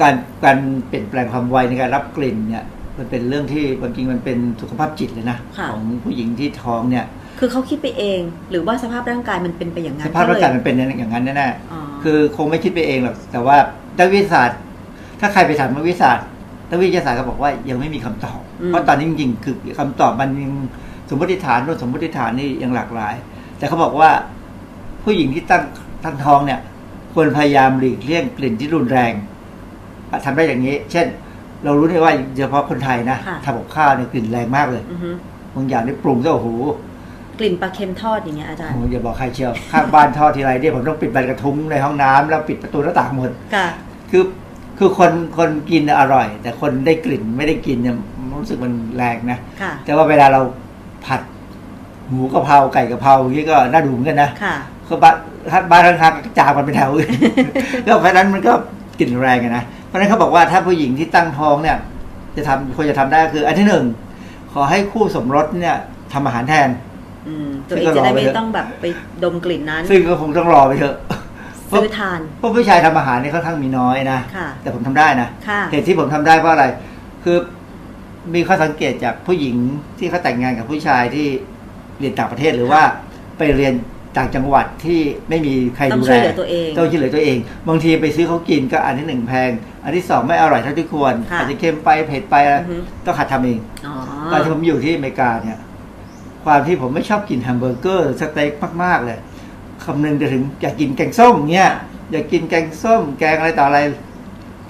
[0.00, 0.56] การการ
[0.88, 2.64] เปลี่ยนแปลงความไวในการรับกลิ่นเนี่ย
[2.98, 7.04] มันเป็นเรื่องที่บางทีมันเป็นสุขภาพจิตเลยนะค่ะของผู้หญิงที่ท้องเนี่ย
[7.38, 13.56] คือเขาคิดไปเอง หรือว่าสภาพร่างกายมันเป็นไปอย่างนั้สนภาพร่างกายเลมันเป็นอย่างนั้นแน่ๆอ๋อคือคงไม่คิดไปเองหรอกแต่ว่า
[13.98, 14.58] นักวิทยาศาสตร์
[15.20, 16.26] ถ้าใครไปถามนักวิทยาศาสตร์
[16.70, 20.52] นักวิทยาศาสตร์ก็บอกว่ายังไม่มีคำตอบอืมเพราะตอนนี้จริงๆ คือคำตอบมันยัง
[21.08, 23.14] สมมติฐานโน่นสมมติฐานนี่ยังหลากหลาย
[23.58, 24.10] แต่เขาบอกว่า
[25.04, 25.62] ผู้หญิงที่ตั้ง
[26.04, 26.60] ตั้งท้องเนี่ย
[27.14, 29.12] ควรพยายามหลีกเลี่ยงกลิ่นที่รุนแรง
[30.10, 31.06] อะทำได้อย่างนี้ เช่น
[31.64, 35.10] เรารู้ได้ว่าเฉพาะคนไทยนะค่ะทำกับข้าวเนี่ยกลิ่นแรงมากเลยอือฮึ
[35.54, 36.48] บางอย่างนี่ปรุงซะโอ้โห
[37.38, 43.66] กลิ่นปลาเค็มทอดอย่างเงี้ยอาจารย์โอ้โหอย่าบอกใครเชียวข้างบ้านทอดทีไรเนี่ยผมต้องปิดแบนกระทุ้งในห้องน้ำแล้วปิดประตูหน้าต่างหมดค่ะ
[44.10, 44.22] คือ
[44.82, 47.96] คือคนคนกินอร่อย แต่คนได้กลิ่นไม่ได้กินเนี่ย
[48.40, 50.40] รู้สึกมันแรงนะค่ะ แต่ว่าเวลาเรา
[51.06, 51.20] ผัด
[52.10, 54.56] หมูกะเพราไก่กะเพราอย่างนี้ก็น่าดูเหมือนกันนะค่ะ
[54.88, 55.14] ก็บ้าน
[55.50, 57.10] ถ้าบ้านข้างๆก็จางมันเป็นแถวอื่น
[57.84, 58.52] ก็เพราะฉะนั้นมันก็
[59.00, 61.76] กลิ่นแรงอะนะเพราะฉะนั้นเขาบอกว่าถ้าผู้หญิงที่ตั้งท้องเนี่ย
[62.36, 63.84] จะทำควรจะทำได้ก็คือ อันที่หนึ่ง
[64.52, 65.76] ขอให้คู่สมรสเนี่ย
[66.12, 66.68] ทำอาหารแทน
[67.28, 68.84] อืมตัวเองจะได้ไม่ต้องแบบไป
[69.24, 70.96] ดมกลิ่นนั้น ซึ่งก็คงต้องรอไปเถอะ
[71.70, 76.64] ซื้อทานเพราะผู้ชายทำอาหารเนี่ยค่อนข้างมีน้อยนะค่ะแต่ผมทำได้นะค่ะเหตุที่ผมทำได้เพราะอะไร
[77.24, 77.36] คือ
[78.34, 79.56] มีข้อสังเกตจากผู้หญิง
[79.98, 81.26] ที่เขาแต่งงานกับผู้ชายที่
[82.00, 82.82] เรียนต่างประเทศหรือว่า
[83.38, 83.74] ไปเรียน
[84.18, 89.50] ต่างจังหวัดที่ไม่มีใครต้องดูช่แลวยเหลือตัวเองต้องช่วยเหลือตัวเอง บางทีไปซื้อเขากินก็อันที่หนึ่งแพง
[89.84, 93.94] อันที่สองไม่อร่อยเท่าที่ควรค่ะอาจจะเค็มไปเผ็ดไปอือฮึต้องหัดทำเองอ๋อ
[94.32, 95.58] ตอนที่ผมอยู่ที่อเมริกาเนี่ย
[96.44, 98.52] ความที่ผมไม่ชอบกินแฮมเบอร์เกอร์สเต็ก
[98.82, 99.18] มากๆเลย
[99.84, 101.70] คำนึงจะถึงอยากกินแกงส้มเงี้ย
[102.12, 103.78] อยากกินแกงส้ม แกงอะไรต่ออะไร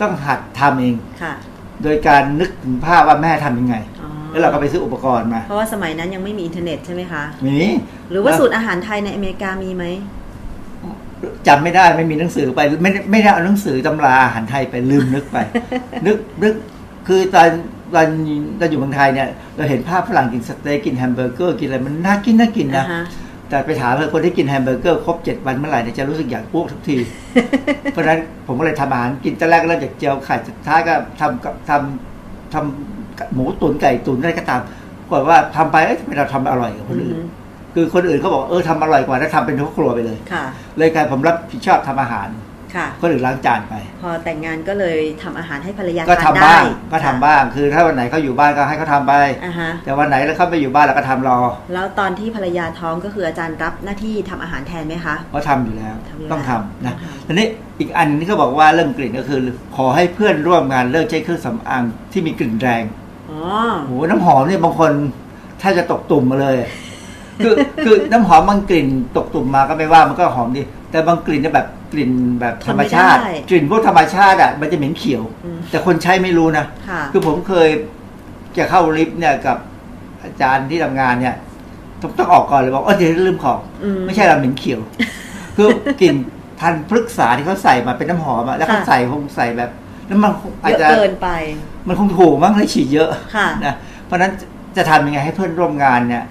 [0.01, 1.33] ต้องหัดทำเองค่ะ
[1.83, 7.59] โดยการนึกถึงภาพว่าแม่ทำยังไงอ๋อแล้วเราก็ไปซื้ออุปกรณ์มา เพราะว่าสมัยนั้นยังไม่มีอินเทอร์เน็ตใช่ไหมคะมี
[8.11, 9.85] หรือว่าแล้วสูตรอาหารไทยในอเมริกามีไหม
[11.47, 15.39] จำไม่ได้ไม่มีหนังสือไปไม่ได้ไม่ได้เอาหนังสือตำราอาหารไทยไปลืมนึกไป
[16.07, 16.55] นึกนึก
[17.09, 17.49] คือตอน
[17.95, 18.07] ตอน
[18.59, 23.03] เราอยู่เมืองไทยเนี่ย เราเห็นภาพฝรั่งกินสเต็กกินแฮมเบอร์เกอร์กินอะไรมันน่ากินน่ากินนะอ่าฮะ
[23.51, 26.97] แต่ไปถามเลยคนที่กินแฮมเบอร์เกอร์ครบเจ็ดวันเมื่อไหร่เนี่ยจะรู้สึกอยากอ้วกทุกที
[27.93, 34.61] เพราะฉะนั้นผมก็เลยทำอาหารกินแต่แรกก็เริ่มจากเจียวไข่สุดท้ายก็ทำกับทำทำหมูตุ๋นไก่ตุ๋นอะไรก็ตาม
[35.09, 37.29] กว่าว่าทำไปเอ๊ะทำไมเราทำอร่อยกว่าคนอื่นอืม
[37.75, 40.45] คือคนอื่นเขาบอกเออทำอร่อยกว่าแล้วทำเป็นทุกครัวไปเลยค่ะ
[40.79, 42.29] เลยกลายผมรับผิดชอบทำอาหาร
[42.77, 49.13] ค่ะคนอื่นล้างจานไป พอแต่งงานก็เลยทำอาหารให้ภรรยาก็ทาทำนได้บ้างก็ทำบ้างคือถ้าวันไหนเขาอยู่บ้านก็ให้เขาทำไป
[49.45, 51.39] อ่าฮะแต่วันไหนแล้วเขาไม่อยู่บ้านเราก็ทำรอ
[51.75, 57.47] แล้วตอนที่ภรรยาท้องก็คืออาจารย์รับหน้าที่ทำอาหารแทนไหมคะเขาทำอยู่แล้วทำอยู่แล้วต้องทำนะต้องทำทีนี้
[57.81, 59.41] อีกอันที่เขาบอกว่าเรื่องกลิ่นก็คือ
[59.77, 62.83] ขอให้เพื่อนร่วมงานเลิกใช้เครื่องสำอางที่มีกลิ่นแรง
[63.31, 63.41] อ๋อ
[63.87, 64.93] โอ้โหน้ำหอมเนี่ยบางคน
[65.63, 66.57] ถ้าจะตกตุ่มมาเลย
[67.45, 67.55] คือ
[67.85, 77.69] คือน้ำหอมบางกลิ่นตกตุ่มมาก็ไม่ว่ามันก็หอมดี แต่บางกลิ่นเนี่ยแบบ กลิ่นแบบธรรมชาติทนไม่ได้กลิ่นพวกธรรมชาติอะมันจะเหม็นเขียวอืมแต่คนใช้ไม่รู้นะค่ะคือผมเคย
[78.59, 79.59] จะเข้าลิฟต์เนี่ยกับ
[80.23, 81.37] อาจารย์ที่ทำงานเนี่ย
[82.01, 84.81] ต้องต้องออกก่อนเลยบอกเออเดี๋ยวลืมของอืมไม่ใช่เราเหม็นเขียว
[85.57, 85.69] คือ
[86.01, 86.17] กลิ่น
[86.61, 89.71] พันธุ์พฤกษาที่เขาใส่มาเป็นน้ำหอมอะแล้วเขาค่ะใส่คงใส่แบบ
[90.07, 91.29] แล้วมันคงอาจเยอะจะเกินไป
[91.89, 93.75] มันคงถูกมั้งเลยฉีดเยอะค่ะนะ
[94.07, 94.33] เพราะฉะนั้น
[94.77, 96.25] จะทำยังไงให้เพื่อนร่วมงานเนี่ย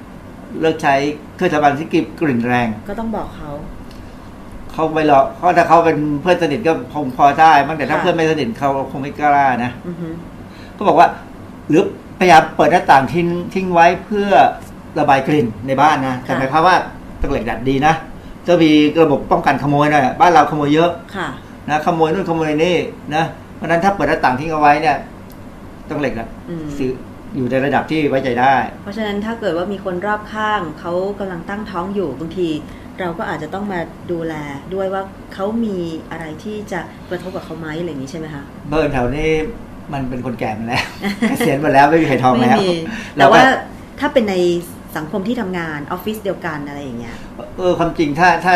[0.62, 0.95] เลิกใช้
[1.36, 3.50] เครื่องทำงานที่กลิ่นแรง ก็ต้องบอกเขา
[4.80, 10.08] เขาไม่หรอกเพราะถ้าเขาเป็นเพื่อนสนิทก็คงพอได้บ้างแต่ถ้าค่ะ เพื่อนไม่สนิทเขาคงไม่กล้านะ อือฮึ
[10.78, 11.08] ก็บอกว่า
[11.70, 11.84] หรือ
[12.20, 14.30] พยายามเปิดหน้าต่างทิ้งทิ้งไว้เพื่อ
[15.00, 16.76] ระบายกลิ่นในบ้านนะแต่หมายความว่า
[17.22, 17.94] ตะเหล็กดัดดีนะ
[18.48, 21.28] จะมีระบบป้องกันขโมยหน่อยบ้านเราขโมยเยอะค่ะ
[21.70, 22.78] นะขโมยนู่นขโมยนี่
[23.15, 23.24] นะ
[23.56, 24.98] เพราะฉะนั้นถ้าเปิดหน้าต่างทิ้งเอาไว้เนี่ย
[25.89, 26.92] ต้องเหล็กอะอืม ซื้อ
[27.36, 32.50] อยู่ในระดับที่ไว้ใจได้ เพราะฉะนั้นถ้าเกิดว่ามีคนรอบข้างเขากำลังตั้งท้องอยู่บางที
[33.00, 33.80] เราก็อาจจะต้องมา
[34.12, 34.34] ดูแล
[34.74, 35.78] ด้วยว่าเขามี
[36.12, 39.30] อะไรที่จะกระทบกับเขาไหมอะไรอย่างนี้ใช่ไหมคะเบิร์นแถวนี้
[39.94, 40.84] มันเป็นคนแก่มาแล้ว
[41.30, 42.76] เกษียณมาแล้วไม่มีใครทองไม่แล้วมี
[43.18, 43.44] แล้แต่วก็ว่า
[44.00, 44.36] ถ้าเป็นใน
[44.98, 47.16] สังคมที่ทำงานออฟฟิศเดียวกันอะไรอย่างเงี้ย
[47.58, 48.54] เออความจริงถ้าถ้า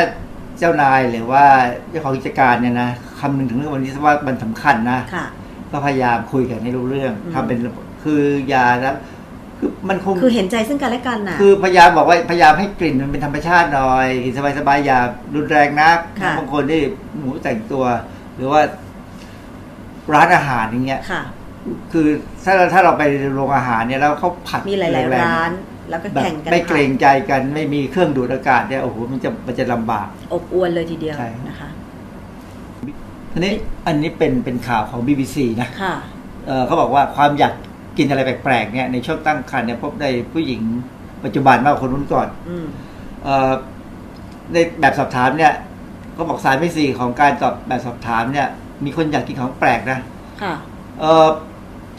[0.60, 1.46] เจ้านายหรือว่า
[1.90, 5.26] เจ้าของกิจการเนี่ยนะคำนึงถึงเรื่องวันนี้ว่ามันสำคัญนะค่ะ
[5.72, 8.96] ก็พยายามคุยกันให้รู้เรื่องอืมทำเป็นระบบคืออยาแล้ว
[9.64, 15.00] คือมันคงคือเห็นใจซึ่งกันและกันน่ะคือพยายามบอกว่าพยายามให้กลิ่นมันเป็นธรรมชาติหน่อยกลิ่นสบายๆอย่า
[15.36, 16.82] รุนแรงนักค่ะบางคนที่
[17.18, 17.84] หมูแต่งตัว
[18.36, 18.62] หรือว่า
[20.14, 21.24] ร้านอาหารอย่างเงี้ยค่ะ
[21.92, 22.08] คือ
[22.46, 23.04] ถ้าถ้าเราไป
[23.36, 25.52] โรงอาหารเนี่ยแล้วเขาผัดมีหลายๆแงๆร้าน
[25.90, 31.70] แล้วก็แบบแข่งกันไม่เกรงทใจกัน ไม่มีเครื่องดูดอากาศเนี่ยโอ้โหมันจะมันจะลำบากำอบอวนเลยทีเดียวใช่นะคะ
[33.32, 33.54] ทีนี้
[33.88, 35.96] อันนี้เป็นเป็นข่าวของ BBC นะค่ะ
[36.48, 37.54] เอ่อเขาบอกว่าความอยาก
[37.98, 40.62] กินอะไรแปลกๆเนี่ยในช่วงตั้งครรภ์เนี่ยพบในผู้หญิง
[41.24, 42.66] ปัจจุบันมากกว่าคนรุ่นก่อนอืม
[43.24, 43.52] เอ่อ
[44.54, 45.54] ในแบบสอบถามเนี่ย
[46.18, 48.48] ก็บอกสายไม่สี่ของการตอบแบบสอบถามเนี่ย
[48.86, 50.00] มีคนอยากกินของแปลกนะ
[50.42, 50.54] ค่ะ
[51.00, 51.28] เออ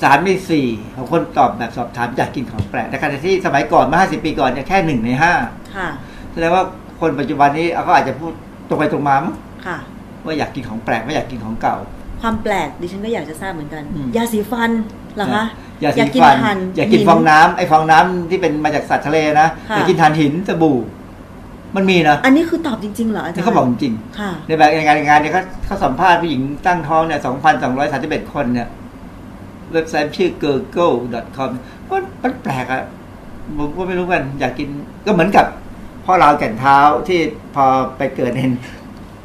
[0.02, 5.32] สามในสี่ของคนตอบแบบสอบถามอยากกินของแปลกในขณะที่สมัยก่อนเมื่อห้าสิบปีก่อนเนี่ยแค่หนึ่งในห้า
[5.76, 5.88] ค่ะ
[6.32, 6.62] แสดงว่า
[7.00, 8.32] คนปัจจุบันนี้เขาอาจจะพูด
[8.68, 9.34] ตรงไปตรงมามั้ง
[9.66, 9.76] ค่ะ
[10.24, 11.76] ว่าอยากกินของแปลกไม่อยากกินของเก่า
[12.20, 14.70] ความแปลกดิฉันก็อยากจะทราบเหมือนกันอืมยาสีฟัน
[15.16, 15.44] เหรอคะ
[15.82, 20.78] อยากอยากกิกินนฟันถ่านอยากกินหินฟองน้ำไอ้ฟองน้ำที่เป็นมาจากสัตว์ทะเลนะค่ะอยากกินถ่านหินสบู่
[21.76, 28.68] มันมีนะอันนี้คือตอบจริงๆเหรออาจารย์ที่เขาบอกจริงค่ะๆในแบบในงานในงานเนี่ยเขาเขาสัมภาษณ์ผู้หญิงตั้งท้องเนี่ยสองพันสองร้อยสามสิบเอ็ดคนเนี่ย
[29.72, 30.88] เว็บไซต์ชื่อ g o g o
[31.36, 31.50] com
[31.88, 32.82] ก็มันแปลกอะ
[33.58, 34.68] ผมก็ไม่รู้กัน อยากกิน
[35.06, 35.46] ก็เหมือนกับ
[36.04, 37.20] พ่อเราวแก่นเท้าที่
[37.54, 37.64] พอ
[37.96, 38.40] ไปเกิดใน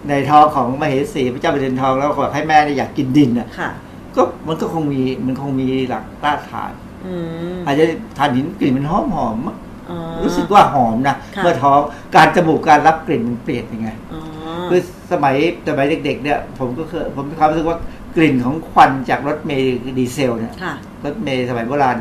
[0.10, 3.70] ในท้องของมเหสีพระเจ้าแผ่นดินทองแล้วก็บอกให้แม่เนี่ยอยากกินดินอะค่ะ
[4.16, 6.72] ก็มันก็คงมีมันคงมีหลักรากฐาน
[7.06, 7.14] อื
[7.56, 7.86] มอาจจะ
[8.18, 9.58] ทานหินกลิ่นมันหอมหอมมั้ง
[9.90, 11.80] อ๋อรู้สึกว่าหอมนะค่ะเมื่อท้อง
[12.16, 14.22] การจมูกการรับกลิ่นมันเปลี่ยนยังไงอ๋อ
[14.70, 14.80] คือ
[15.12, 15.36] สมัย
[15.68, 17.78] สมัยเด็ก ๆ เนี่ย ผมก็เคยผมมีความรู้สึกว่า
[18.16, 20.74] กลิ่นของควันจากรถเมล์ดีเซลเนี่ยค่ะ
[21.06, 21.98] รถเมล์สมัยโบราณ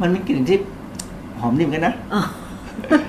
[0.00, 0.58] มันมีกลิ่นที่
[1.40, 2.22] หอมนิ่มอนกันนะอ๋อ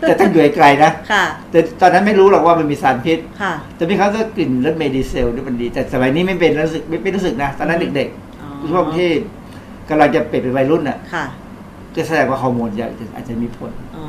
[0.01, 8.28] แต่ต้องอยู่ไกลๆนะค่ะแต่ตอนนั้นไม่รู้หรอกว่ามันมีสารพิษค่ะแต่พี่เขาก็กลิ่นรถเมล์ดีเซลนี่มันดี แต่สมัยนี้ไม่เป็นรู้สึกไม่ไม่รู้สึกนะ ตอนนั้นเด็กอ๋อๆ
[8.71, 9.09] ช่วงที่
[9.89, 11.25] กำลังจะเปลี่ยนเป็นวัยรุ่นน่ะค่ะ
[11.95, 14.05] ก็แสดงว่าฮอร์โมนจะอาจจะมีผลอ๋อ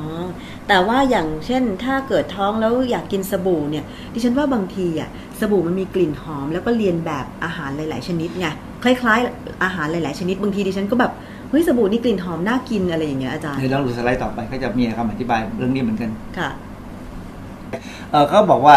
[0.69, 5.09] แต่ว่าอย่างเช่นถ้าเกิดท้องแล้วอยากกินสบู่เนี่ย ดิฉันว่าบางทีอะ
[5.41, 8.47] สบู่มันมีกลิ่นหอม แล้วก็เรียนแบบอาหารหลาย ๆ ชนิดไง
[8.85, 11.13] คล้าย ๆ อาหารหลาย ๆ ชนิดบางทีดิฉันก็แบบ
[11.51, 16.51] เฮ้ยสบู่นี่กลิ่นหอมน่ากินอะไรอย่างเงี้ยอาจารย์เดี๋ยวเราดูสไลด์ต่อไปเขาจะมีคำอธิบายเรื่องนี้เหมือนกันค่ะ
[18.11, 18.77] เออเขาบอกว่า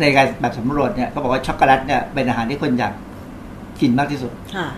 [0.00, 2.92] ในการแบบสำรวจเนี่ยเขาบอกว่าช็อกโกแลตเนี่ยเป็นอาหารที่คนอยาก
[3.82, 4.68] กินมากที่สุด ค่ะ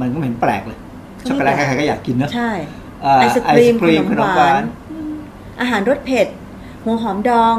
[0.00, 0.78] มันก็ไม่เห็นแปลกเลย
[1.26, 2.50] ก็ไม่ช็อกโกแลตแปลกใครๆก็อยากกินเนอะใช่
[3.02, 4.64] เอ่อไอศครีมไอศกรีมขขนนมมหหวาวานน
[5.60, 6.26] อาหารรสเผ็ด
[6.84, 7.56] หัวหอมดอง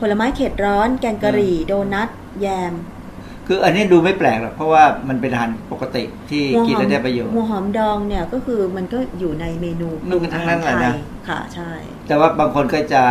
[0.00, 2.08] ผลไม้เผ็ดร้อน แกงกะหรี่ โดนัท
[2.40, 2.74] แยม
[3.46, 11.70] คืออันนี้ดูไม่แปลกหรอกเพราะว่ามันเป็นอาหารปกติที่หัวกินหอแล้วมได้ประโยชน์ หัวหอมดองเนี่ยก็คือมันก็อยู่ในเมนูนู่นกันทั้งนั้นแหละนะอาารไทยค่ะ ใช่
[12.08, 13.02] แต่ว่าบางคนก็จะ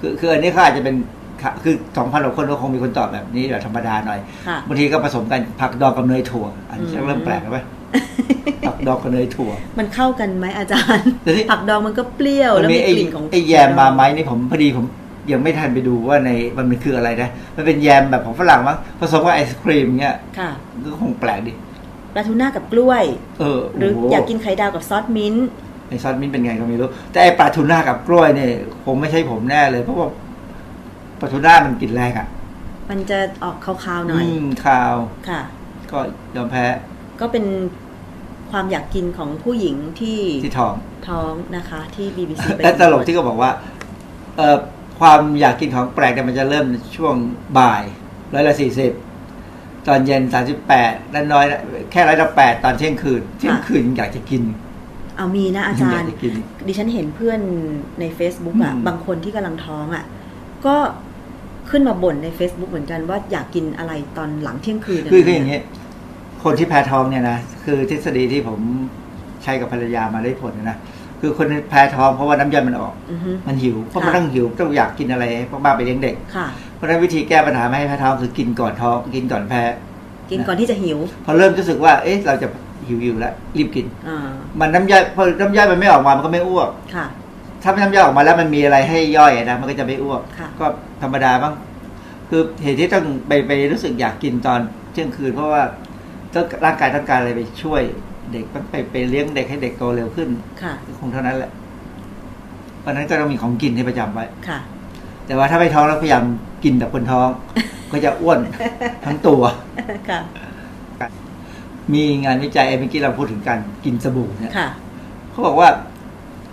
[0.00, 0.96] คือคืออันนี้เขาอาจจะเป็น
[1.42, 7.58] ค่ะคือสองพันกว่าคนก็คงมีคนตอบแบบนี้แบบธรรมดาหน่อยค่ะ บางทีก็ผสมกันผักดองกับเนยถั่ว อันนี้อืมเริ่มแปลกแล้วไหม
[8.66, 14.84] ผักดองกับเนยถั่ว มันเข้ากันไหมอาจารย์แต่ที่ ผักดองมันก็เปรี้ยวมัแล้วมีมีไอ้กลิ่นของไอ้แยมมาไหมนี่ผมพอดีผม
[15.32, 20.50] ยังไม่ทันไปดูว่าในมันมันคืออะไรนะ มันเป็นแยมแบบของฝรั่งมั้งผสมกับไอศครีมเงี้ยค่ะ
[20.84, 21.52] ก็คงแปลกดิ
[22.14, 23.04] ปลาทูน่ากับกล้วย
[23.40, 25.48] เออหรือโโอยากกินไข่ดาวกับซอสมิ้นท์
[25.88, 28.52] ไอซอสมิ้นท์เป็นไงก็ไม่รู้ แต่ไอปลาทูน่ากับกล้วยเนี่ย
[28.84, 30.08] คงไม่ใช่ผมแน่เลยเพราะว่า
[31.20, 32.28] ปลาทูน่ามันกลิ่นแรงอะ
[32.90, 34.94] มันจะออกคาวๆหน่อยมข้าว
[35.28, 35.40] ค่ะ
[35.90, 35.98] ก็
[36.36, 36.64] ยอมแพ้
[37.20, 37.44] ก็เป็น
[38.50, 40.74] ความอยากกินของผู้หญิงที่ที่ท้อง
[41.08, 43.50] ท้องนะคะ ที่ BBC ไปและตลกที่เขาบอกว่า
[44.36, 44.56] เออ
[45.00, 47.14] ความอยากกินของแปลกเนี่ยมันจะเริ่มในช่วง
[47.58, 47.82] บ่าย
[48.34, 48.92] ร้อยละสี่สิบ
[49.86, 51.58] ตอนเย็นสามสิบแปดแล้วน้อยละ
[51.90, 54.42] แค่ร้อยละแปดตอนเที่ยงคืน เที่ยงคืนยังอยากจะกิน
[55.16, 56.32] เอามีนะอาจารอยากย์จะกิน
[56.66, 57.40] ดิฉันเห็นเพื่อน
[58.00, 60.04] ใน Facebook อะ อืม บางคนที่กำลังท้องอะ
[60.66, 60.76] ก็
[61.70, 65.60] ขึ้นมาบ่นใน Facebook เหมือนกันว่าอยากกินอะไรตอนหลังเที่ยงคืนคือคืออย่างนี้
[66.44, 68.60] คนที่แพ้ท้องเนี่ยนะคือทฤษฎีที่ผม
[69.42, 70.78] ใช้กับภรรยามาได้ผลนะ
[71.20, 76.46] คือคนแพ้ท้องเพราะว่าน้ำย่อยมันออกอือฮึมันหิวเพราะมันค่ะต้องหิวต้องอยากกินอะไรเพราะบ้าไปเลี้ยงเด็กค่ะ
[76.76, 79.62] เพราะฉะนั้นวิธีแก้ปัญหาไม่ให้แพ้ท้องคือกินก่อนท้องกินก่อนแพ้
[80.30, 82.48] กินก่อนที่จะหิว พอเริ่มรู้สึกว่า เอ๊ะเราจะ
[82.86, 84.28] หิวอยู่แล้วรีบกินอ่า
[84.60, 87.06] มันน้ำย่อยพอน้ำย่อยมันไม่ออกมามันก็ไม่อ้วกค่ะ
[87.62, 90.66] ถ้าน้ำย่อยออกมาแล้วมันมีอะไรให้ย่อยอะนะมันก็จะไม่อ้วกค่ะก็
[91.02, 91.54] ธรรมดาบ้าง
[92.28, 94.60] คือเหตุที่ต้องไปไปรู้สึกอยากกินตอน
[94.92, 95.62] เที่ยงคืนเพราะว่า
[96.34, 97.82] ต้องร่างกายต้องการอะไรไปช่วย
[98.32, 100.28] เด็กต้องไปไปเลี้ยงเด็กให้เด็กโตเร็วขึ้น
[100.62, 101.50] ค่ะคงเท่านั้นแหละ
[102.80, 104.58] เพราะฉะนั้นก็ต้องมีของกินให้ประจำไว้ค่ะ
[105.26, 106.24] แต่ว่าถ้าไม่ท้องแล้วพยายาม
[106.64, 107.28] กินแบบคนท้อง
[107.92, 108.38] ก็จะอ้วน
[109.04, 109.42] ทั้งตัว
[110.10, 110.20] ค่ะ
[111.94, 114.68] มีงานวิจัยเมื่อกี้เราพูดถึงการกินสบู่เนี่ยค่ะ
[115.30, 115.68] เขาบอกว่า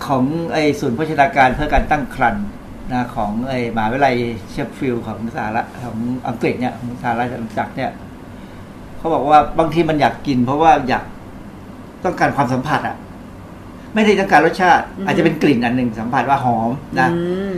[0.06, 0.24] ของ
[0.54, 2.46] ไอ้ศูนย์โภชนาการเพื่อการตั้งครรภ์
[2.92, 4.16] นะของไอ้มหาวิทยาลัย
[4.52, 7.92] เชฟฟิลด์ของสหรัฐของอังกฤษเนี่ยของสหรัฐอาณาจักรเนี่ย
[8.98, 11.04] เขาบอกว่าบางทีมันอยากกิน เพราะว่าอยาก
[12.06, 12.98] ต้องการความสัมผัสอะ
[13.94, 16.70] ไม่ได้ต้องการรสชาติอือฮึอาจจะเป็นกลิ่นอันหนึ่งสัมผัสว่าหอม
[17.00, 17.20] นะอื
[17.50, 17.52] ม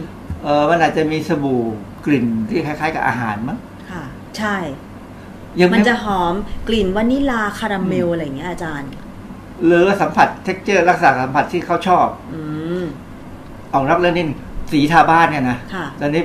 [0.44, 1.62] เออมันอาจจะมีสบู่
[2.06, 3.58] กลิ่นที่คล้ายๆ กับอาหารมั้ง
[3.92, 4.04] ค่ะ
[4.38, 4.56] ใช่
[5.60, 6.34] ยังมันไม่จะหอม
[6.68, 8.90] กลิ่นวานิลาคาราเมลอะไรอย่างเงี้ยอาจารย์
[9.66, 12.42] หรือว่าสัมผัส texture ลักษณะสัมผัสที่เขาชอบ อื
[12.82, 12.84] ม
[13.74, 14.26] ออกนอกเรื่องนี้
[14.72, 16.24] สีทาบ้านเนี่ยนะค่ะ ตอนนี้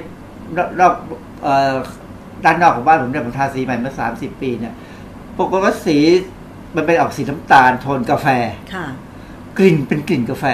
[0.56, 0.94] รอบรอบ
[1.42, 1.74] เอ่อ
[2.44, 4.74] ด้านนอกของบ้านผมเนี่ยผมทาสีใหม่เมื่อสามสิบปีเนี่ย
[5.36, 5.98] ปรากฏว่าสี
[6.76, 8.26] มันเป็นออกสีน้ำตาลโทนกาแฟ
[8.74, 8.86] ค่ะ
[9.58, 10.44] กลิ่นเป็นกลิ่นกาแฟ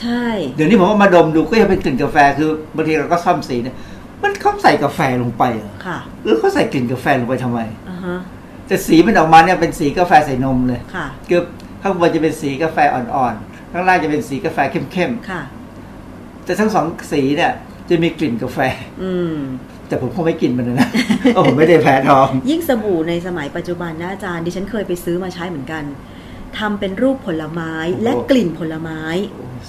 [0.00, 0.24] ใช่
[0.56, 3.76] เดี๋ยวนี้ผมว่ามาดมดูก็ยังเป็นกลิ่นกาแฟ คือบางทีเราก็ซ่อมสีเนี่ย
[4.22, 8.18] มันเขาใส่กาแฟลงไปเหรอค่ะหรือเขาใส่กลิ่นกาแฟลงไปทำไม อ่าฮะ
[8.66, 11.40] แต่สีมันออกมาเนี่ยเป็นสีกาแฟใส่นมเลย ค่ะคือ
[11.82, 15.42] ข้างบนจะเป็นสีกาแฟอ่อนๆข้างล่างจะเป็นสีกาแฟเข้มค่ะ
[15.94, 17.52] ๆแต่ทั้งสองสีเนี่ย
[17.88, 18.58] จะมีกลิ่นกาแฟ
[19.02, 19.36] อืม
[19.88, 20.88] แต่ผมคงไม่กินมันนะ
[21.32, 25.84] เพราะผมไม่ได้แพ้ท้อง ยิ่งสบู่ในสมัยปัจจุบันนะอาจารย์ดิฉันเคยไปซื้อมาใช้เหมือนกัน
[26.58, 29.00] ทำเป็นรูปผลไม้โอ้โห และกลิ่นผลไม้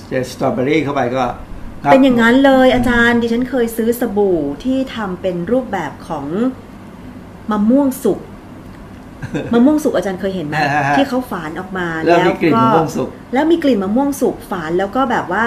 [0.09, 1.23] เจอสตรอเบอรี่เข้าไปก็
[1.83, 6.27] ครับเป็นอย่างนั้นเลยอาจารย์ดิฉันเคยซื้อสบู่ที่ทำเป็นรูปแบบของ
[7.51, 8.19] มะม่วงสุก
[9.53, 15.43] มะม่วงสุกอาจารย์เคยเห็นไหมฮะฮะที่เขาฝานออกมาแล้วมีกลิ่นมะม่วงสุกแล้วมีกลิ่นมะม่วงสุกฝานแล้วก็แบบว่า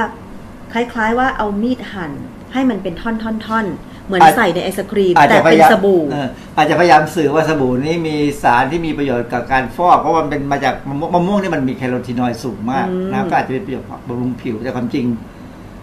[0.72, 2.12] คล้าย ๆ ว่าเอามีดหั่น
[2.52, 15.06] ให้มันเป็นท่อนๆๆเหมือนอาจใส่ในไอศครีมอาจแต่จะพเป็นยายามสบู่เอออาจจะพยายามสื่อว่าสบู่นี้มีสารที่มีประโยชน์กับการฟอกเพราะว่ามันเป็นมาจากมะม่วงมะม่วงนี่มันมีแคโรทีนอยด์สูงมากอืมนะก็อาจจะเป็นประโยชน์บำรุงผิวแต่ความจริง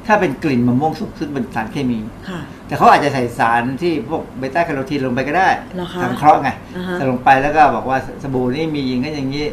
[0.07, 1.99] ถ้าเป็นกลิ่นมะม่วงสุกซึ่งเป็นสารเคมี
[2.29, 9.45] ค่ะ แต่เขาอาจจะใส่สารที่พวกเบต้าแคโรทีนลงไปก็ได้เหรอคะสังเคราะห์ไงอ่าฮะ ใส่ลงไปแล้วก็บอกว่าสบู่นี่มีอย่างนั้นอย่างนี้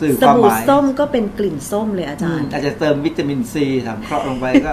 [0.00, 4.72] สื่อสความหบู่มายส้มก็เป็นกลิ่นส้มเลยอาอืจามรย์ อาจจะเติมวิตามินซีสังเคราะห์ลงไปก็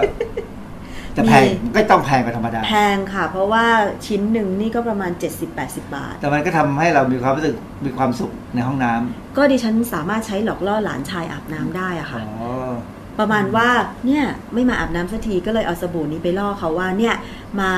[1.16, 1.44] จะมีแพง
[1.74, 3.66] ก็ต้องแพงกว่าธรรมดา แพงค่ะ เพราะว่า
[4.06, 5.12] ชิ้นหนึ่งนี่ก็ประมาณ
[5.52, 7.54] 70-80 บาท แต่มันก็ทำให้เรามีความรู้สึก
[7.84, 12.70] มีความสุขในห้องน้ำก็ดิฉันสามารถใช้หลอกล่อหลานชายอาบน้ำได้อะอ๋ค่ะ อ
[13.18, 13.68] ประมาณว่า
[14.06, 17.14] เนี่ยไม่มาอาบน้ำสักทีก็เลยเอาสบู่นี้ไปล่อเขาว่าเนี่ย
[17.60, 17.70] มา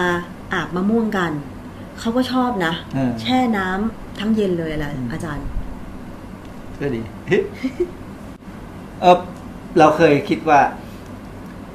[0.55, 1.33] อาบมะม่วงกัน
[2.01, 5.47] เขาก็ชอบนะเออแช่น้ำทั้งเย็นเลยอะไรอาจารย์
[6.81, 7.01] ก็ดี
[9.01, 9.19] เออ
[9.79, 10.61] เราเคยคิดว่า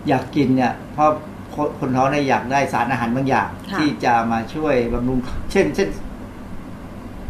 [0.07, 1.09] อยากกินเนี่ย เพราะ
[1.55, 5.19] คนคนท้องเนี่ยอยากได้สารอาหารบางอย่างค่ะที่จะมาช่วยบำรุง
[5.51, 5.89] เช่น เช่น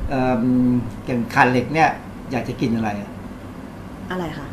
[0.09, 0.43] เอ่อ
[1.05, 1.89] อย่างขาดเหล็กเนี่ย
[2.31, 3.09] อยากจะกินอะไรอะ
[4.11, 4.47] อะไรคะ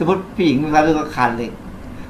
[0.00, 1.52] สมมติผู้หญิงมีความรู้สึกว่าขาดเหล็ก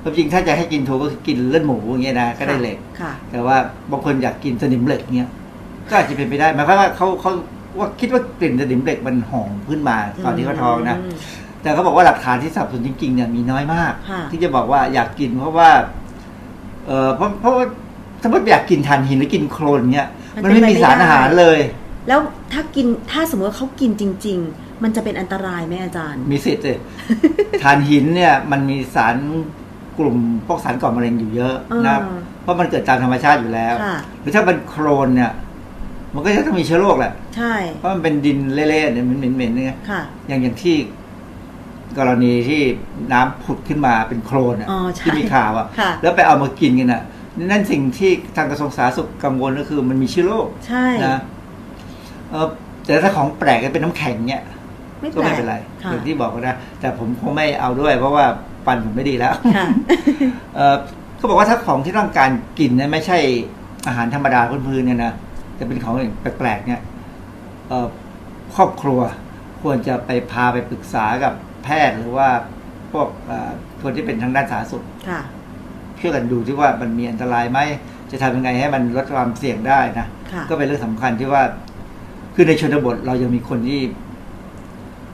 [0.02, 3.56] ความจริงถ้าจะให้กินถูกก็คือกินเลือดหมูอย่างเงี้ยนะก็ได้เหล็กค่ะแต่ว่า
[3.90, 5.30] บางคนอยากกินสนิมเหล็กเงี้ย
[5.88, 7.32] ก็อาจจะเป็นไปได้หมายความว่าเขาเขา
[7.78, 11.12] ว่าคิดว่ากลิ่นสนิมเหล็กมันหอมขึ้นมาตอนที่เขาท้องนะม
[11.62, 15.70] แต่เขาบอกว่าหลักฐานที่สนับสนุนจริงๆเนี่ยมีน้อยมากค่ะที่จะบอกว่าอยากกินเพราะว่า
[16.86, 17.64] เออเพราะเพราะว่า
[18.22, 20.08] สมมติอยากกินถ่านหินหรือกินโครนเงี้ย
[20.42, 21.58] มันไม่มีสารอาหารเลย
[22.08, 22.20] แล้ว
[22.52, 26.78] ถ้ากินถ้าสมมติว่าเขากินจริง ๆ มันจะเป็นอันตรายไหมอาจารย์ มีสิทธิ์เลย
[27.62, 29.16] ถ่านหินเนี่ยมันมีสาร
[29.98, 30.16] กลุ่ม
[30.46, 31.56] พวกสารก่อมะเร็งอยู่เยอะ
[31.86, 31.98] นะอ่า
[32.42, 35.32] เพราะมันเกิดตามธรรมชาติอยู่แล้วค่ะหรือถ้าเป็นโครนเนี่ย
[36.14, 40.76] มันก็จะต้องมีเชื้อโรคแหละ ใช่ เพราะมันเป็นดินเละๆเนี่ยมันเหม็นๆเนี่ยค่ะอย่างอย่างที่
[41.98, 42.62] กรณีที่
[43.12, 47.02] น้ำผุดขึ้นมาเป็นโครนอะอ๋อใช่ที่มีข่าวอะค่ะ แล้วไปเอามากินกันอะ
[47.50, 51.20] นั่นสิ่งที่ทางกระทรวงสาธารณสุขกังวลก็คือมันมีเชื้อโรค ใช่นะ
[52.30, 52.46] เออ
[52.86, 54.42] แต่ถ้าของแปลกเป็นน้ำแข็งเนี่ย
[55.00, 58.24] ไม่ก็แปลไม่กเป็นไรค่ะอย่างที่บอกก็นะแต่ผมคงไม่เอาด้วย เพราะว่า
[58.66, 59.66] ฟันผมไม่ดีแล้ว ค่ะ
[60.56, 60.76] เออ
[61.16, 63.18] เขาบอกว่าถ้าของที่ต้องการกินเนี่ยไม่ใช่
[63.86, 65.12] อาหารธรรมดาพื้นๆเนี่ยนะ
[65.58, 66.80] จะเป็นของแปลกๆเนี่ย
[67.68, 67.86] เอ่อ
[68.56, 69.00] ครอบครัว
[69.62, 71.32] ควรจะไปพาไปปรึกษากับ
[71.64, 72.28] แพทย์หรือว่า
[72.92, 73.50] พวกเอ่อ
[73.82, 75.20] คนที่เป็นทางด้านสาธารณสุขค่ะ
[76.00, 77.58] ช่วยกันดูที่ว่ามันมีอันตรายไหม
[78.10, 81.42] จะทำยังไงให้มันลดความเสี่ยงได้นะค่ะ ก็เป็นเรื่องสำคัญที่ว่า
[82.34, 83.80] คือในชนบทเรายังมีคนที่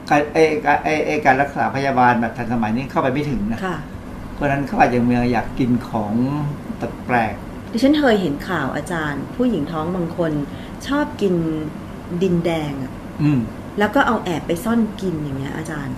[0.09, 3.77] การไอ้การไอ้ไอ้การรักษาพยาบาลแบบทันสมัยนี้เข้าไปไม่ถึงนะค่ะ
[4.33, 6.13] เพราะฉะนั้นเขาอาจจะยังอยากกินของ
[7.07, 7.33] แปลก
[7.71, 10.31] ดิฉันเคยเห็นข่าวอาจารย์ ผู้หญิงท้องบางคน
[10.87, 11.33] ชอบกิน
[12.23, 13.39] ดินแดงอะๆอืม
[13.79, 15.95] แล้วก็เอาแอบไปซ่อนกินอย่างเงี้ยอาจารย์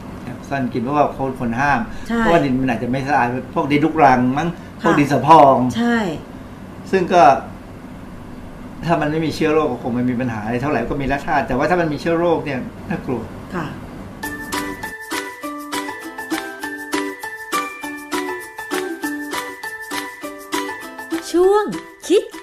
[0.49, 1.80] ซ่อนกินเพราะว่าคนคนห้าม
[2.10, 4.49] ใช่เพราะว่าดินมันอาจจะไม่สะอาดพวกดินลูกรังมั้ง
[4.82, 5.97] พวกค่ะดินสะพองใช่
[6.91, 7.24] ซึ่งก็
[8.86, 13.22] ถ้ามันไม่มีเชื้อโรคก็คงไม่มีปัญหาอะไรเท่าไหร่ก็มีรสชาติแต่ว่าถ้ามันมีเชื้อโรคเนี่ยน่ากลัว
[13.55, 13.66] ค่ะ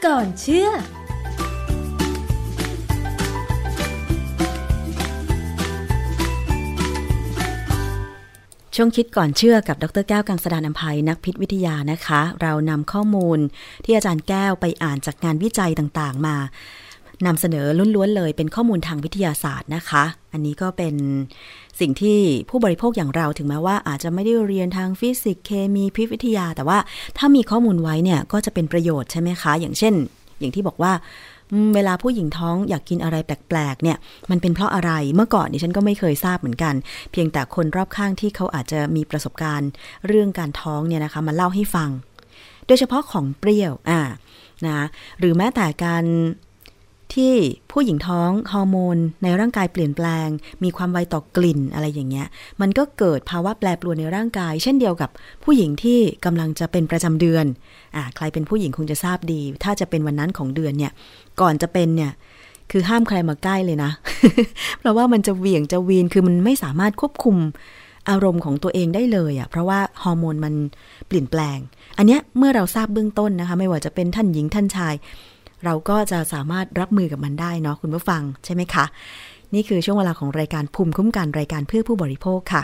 [0.07, 13.39] ก่อนเชื่อช่วงคิดก่อนเชื่อกับดรแก้วกังสดานอภัยนักพิษวิทยานะคะ เรานำข้อมูล
[13.85, 16.37] ที่อาจารย์แก้วไปอ่านจากงานวิจัยต่างๆมา
[17.27, 20.95] นำเสนอล้วนๆเลยเป็นข้อมูลทางวิทยาศาสตร์นะคะ อันนี้ก็เป็น
[21.81, 22.19] สิ่งที่
[22.51, 26.79] ผู้บริโภคอย่างเราถึงแม้ว่าอาจจะไม่ได้เรียนทางฟิสิกส์เคมีพิษวิทยา แต่ว่า
[27.19, 29.95] ถ้ามีข้อมูลไว้เนี่ยก็จะเป็นประโยชน์ใช่ไหมคะ อย่างเช่น
[30.39, 30.93] อย่างที่บอกว่า
[31.75, 33.99] เวลาผู้หญิงท้องอยากกินอะไรแปลกๆ เนี่ย
[34.31, 36.75] มันเป็นเพราะอะไร เมื่อก่อนดิฉันก็ไม่เคยทราบเหมือนกัน
[37.13, 39.71] เพียงแต่คนรอบข้างที่เขาอาจจะมีประสบการณ์
[40.07, 41.91] เรื่องการท้องเนี่ยนะคะมาเล่าให้ฟัง
[42.67, 44.01] โดยเฉพาะของเปรี้ยว อ่า
[44.67, 44.79] นะ
[45.19, 46.05] หรือแม้แต่การ
[47.15, 47.35] ที่
[47.73, 50.29] ผู้หญิงท้องฮอร์โมนในร่างกายเปลี่ยนแปลง
[50.65, 52.27] มีความไวต่อกลิ่นอะไรอย่างเงี้ย
[52.61, 55.11] มันก็เกิดภาวะแปรปรวนในร่างกาย เช่นเดียวกับ
[55.45, 57.45] ผู้หญิงที่กำลังจะเป็นประจำเดือน
[57.97, 60.93] อ่าใครเป็นผู้หญิงคงจะทราบดี ถ้าจะเป็นวันนั้นของเดือนเนี่ย
[61.41, 62.13] ก่อนจะเป็นเนี่ย
[62.71, 63.91] คือห้ามใครมาใกล้เลยนะ
[64.79, 67.37] เพราะว่ามันจะเหวี่ยงจะวีน คือมันไม่สามารถควบคุม
[68.11, 70.55] อารมณ์ของตัวเองได้เลยอะ่ะ เพราะว่าฮอร์โมนมัน
[71.09, 71.59] เปลี่ยนแปลง
[71.99, 74.95] อันเนี้ยเมื่อเราทราบเบื้องต้นนะคะ ไม่ว่าจะเป็นท่านหญิงท่านชาย
[75.65, 78.85] เราก็จะสามารถรับมือกับมันได้เนาะคุณผู้ฟังใช่ไหมคะ
[79.55, 82.63] นี่คือช่วงเวลาของรายการภูมิคุ้มกันรายการเพื่อผู้บริโภคค่ะ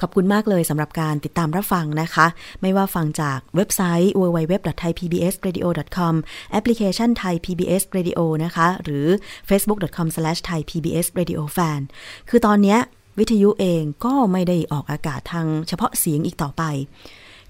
[0.00, 2.26] ขอบคุณมากเลยสำหรับการติดตามรับฟังนะคะ
[2.62, 6.14] ไม่ว่าฟังจากเว็บไซต์ www.thaipbsradio.com
[6.50, 9.06] แอปพลิเคชัน Thai PBS Radio นะคะ หรือ
[9.48, 11.80] facebook.com/thaipbsradiofan
[12.28, 12.76] คือตอนนี้
[13.18, 16.62] วิทยุเองก็ไม่ได้ออกอากาศทางเฉพาะเสียงอีกต่อไป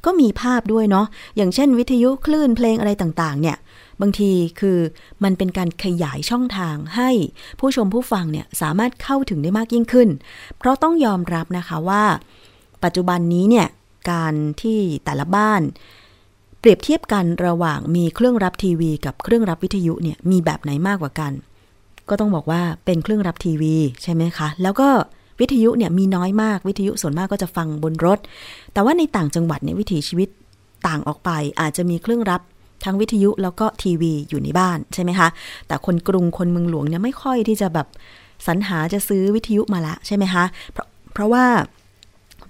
[0.05, 1.07] ก็มีภาพด้วยเนาะ
[1.37, 3.57] อย่างเช่นวิทยุคลื่นเพลงอะไรต่างๆ เนี่ย
[4.01, 4.30] บางที
[4.61, 4.78] คือ
[5.24, 7.11] มันเป็นการขยายช่องทางให้
[7.59, 10.09] ผู้ชมผู้ฟังเนี่ยสามารถเข้าถึงได้มากยิ่งขึ้น
[10.59, 12.05] เพราะต้องยอมรับนะคะว่า
[12.84, 13.66] ปัจจุบันนี้เนี่ย
[14.11, 15.61] การที่แต่ละบ้าน
[16.61, 21.32] เปรียบเทียบกันระหว่างมีเครื่องรับทีวี กับเครื่องรับวิทยุเนี่ยมีแบบไหนมากกว่ากัน
[22.09, 24.88] ก็ต้องบอกว่าเป็นเครื่องรับทีวีใช่ไหมคะ แล้วก็
[25.40, 28.18] วิทยุเนี่ยมีน้อยมากวิทยุส่วนมากก็จะฟังบนรถ
[28.72, 30.28] แต่ว่าในต่างจังหวัดเนี่ยวิถีชีวิต
[30.86, 31.30] ต่างออกไป
[31.61, 32.40] อาจจะมีเครื่องรับ
[32.85, 35.28] ทั้งวิทยุแล้วก็ทีวีอยู่ในบ้านใช่ไหมคะ
[35.66, 37.87] แต่คนกรุงคนเมืองหลวงเนี่ยไม่ค่อยที่จะแบบ
[38.47, 41.45] สรรหาจะซื้อวิทยุมาละใช่ไหมคะ เพราะเพราะว่า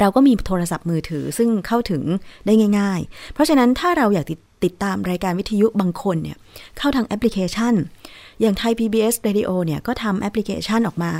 [0.00, 2.02] เราก็มีโทรศัพท์มือถือซึ่งเข้าถึง
[2.46, 6.36] ได้ง่าย ๆ เพราะฉะนั้นถ้าเราอยากติดติดตามรายการวิทยุบางคนเนี่ย
[6.78, 7.74] เข้าทางแอปพลิเคชัน
[8.42, 11.12] อย่างไทย PBS Radio เนี่ยก็ทำแอปพลิเคชันออกมา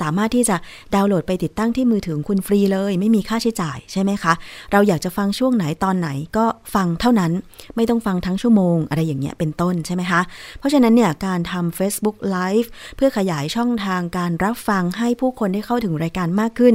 [0.00, 0.56] สามารถที่จะ
[0.94, 4.32] ดาวน์โหลดไปติดตั้งที่มือถือคุณฟรีเลย ไม่มีค่าใช้จ่ายใช่ไหมคะ
[4.72, 7.32] เราอยากจะฟังช่วงไหนตอนไหนก็ฟังเท่านั้น
[7.76, 10.20] ไม่ต้องฟังทั้งชั่วโมง อะไรอย่างเงี้ยเป็นต้นใช่ไหมคะ
[10.58, 16.74] เพราะฉะนั้นเนี่ยการทำ Facebook Live เพื่อขยายช่องทางการรับฟังให้ผู้คนได้เข้าถึงรายการมากขึ้น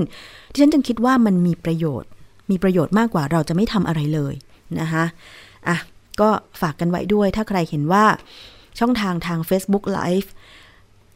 [0.52, 2.10] ดิฉันจึงคิดว่ามันมีประโยชน์
[2.52, 4.34] มีประโยชน์มากกว่าเราจะไม่ทำอะไรเลย
[4.80, 5.04] นะคะ
[5.68, 5.78] อะ
[6.22, 6.30] ก็
[6.62, 8.06] ฝากกันไว้ด้วยถ้าใครเห็นว่า
[8.80, 10.30] ช่องทางทาง Facebook Live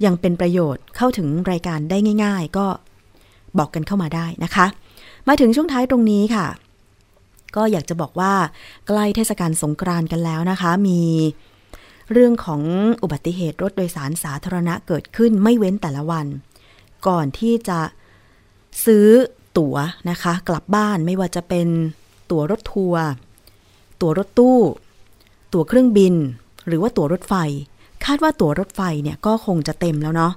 [0.06, 2.68] ยังเป็นประโยชน์เข้าถึงรายการได้ง่าย ๆ ก็
[3.58, 4.66] บอกกันเข้ามาได้นะคะ
[5.28, 6.48] มาถึงช่วงท้ายตรงนี้ค่ะ
[7.56, 8.34] ก็อยากจะบอกว่า
[8.88, 11.02] ใกล้เทศกาลสงกรานต์กันแล้วนะคะ มี
[12.12, 12.62] เรื่องของ
[13.04, 16.26] อุบัติเหตุรถโดยสารสาธารณะเกิดขึ้นไม่เว้นแต่ละวัน
[17.08, 17.80] ก่อนที่จะ
[18.86, 19.08] ซื้อ
[19.58, 19.76] ตั๋ว
[20.10, 21.68] นะคะ กลับบ้านไม่ว่าจะเป็น
[22.32, 23.04] ตั๋วรถทัวร์
[24.02, 24.60] ตั๋วรถตู้
[25.54, 26.14] ตั๋วเครื่องบิน
[26.68, 27.34] หรือว่าตั๋วรถไฟ
[28.06, 30.34] คาดว่าตั๋วรถไฟเนี่ยก็คงจะเต็มแล้วเนาะ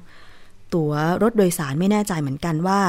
[0.74, 2.80] ตั๋วรถโดยสารไม่แน่ใจเหมือนกันว่า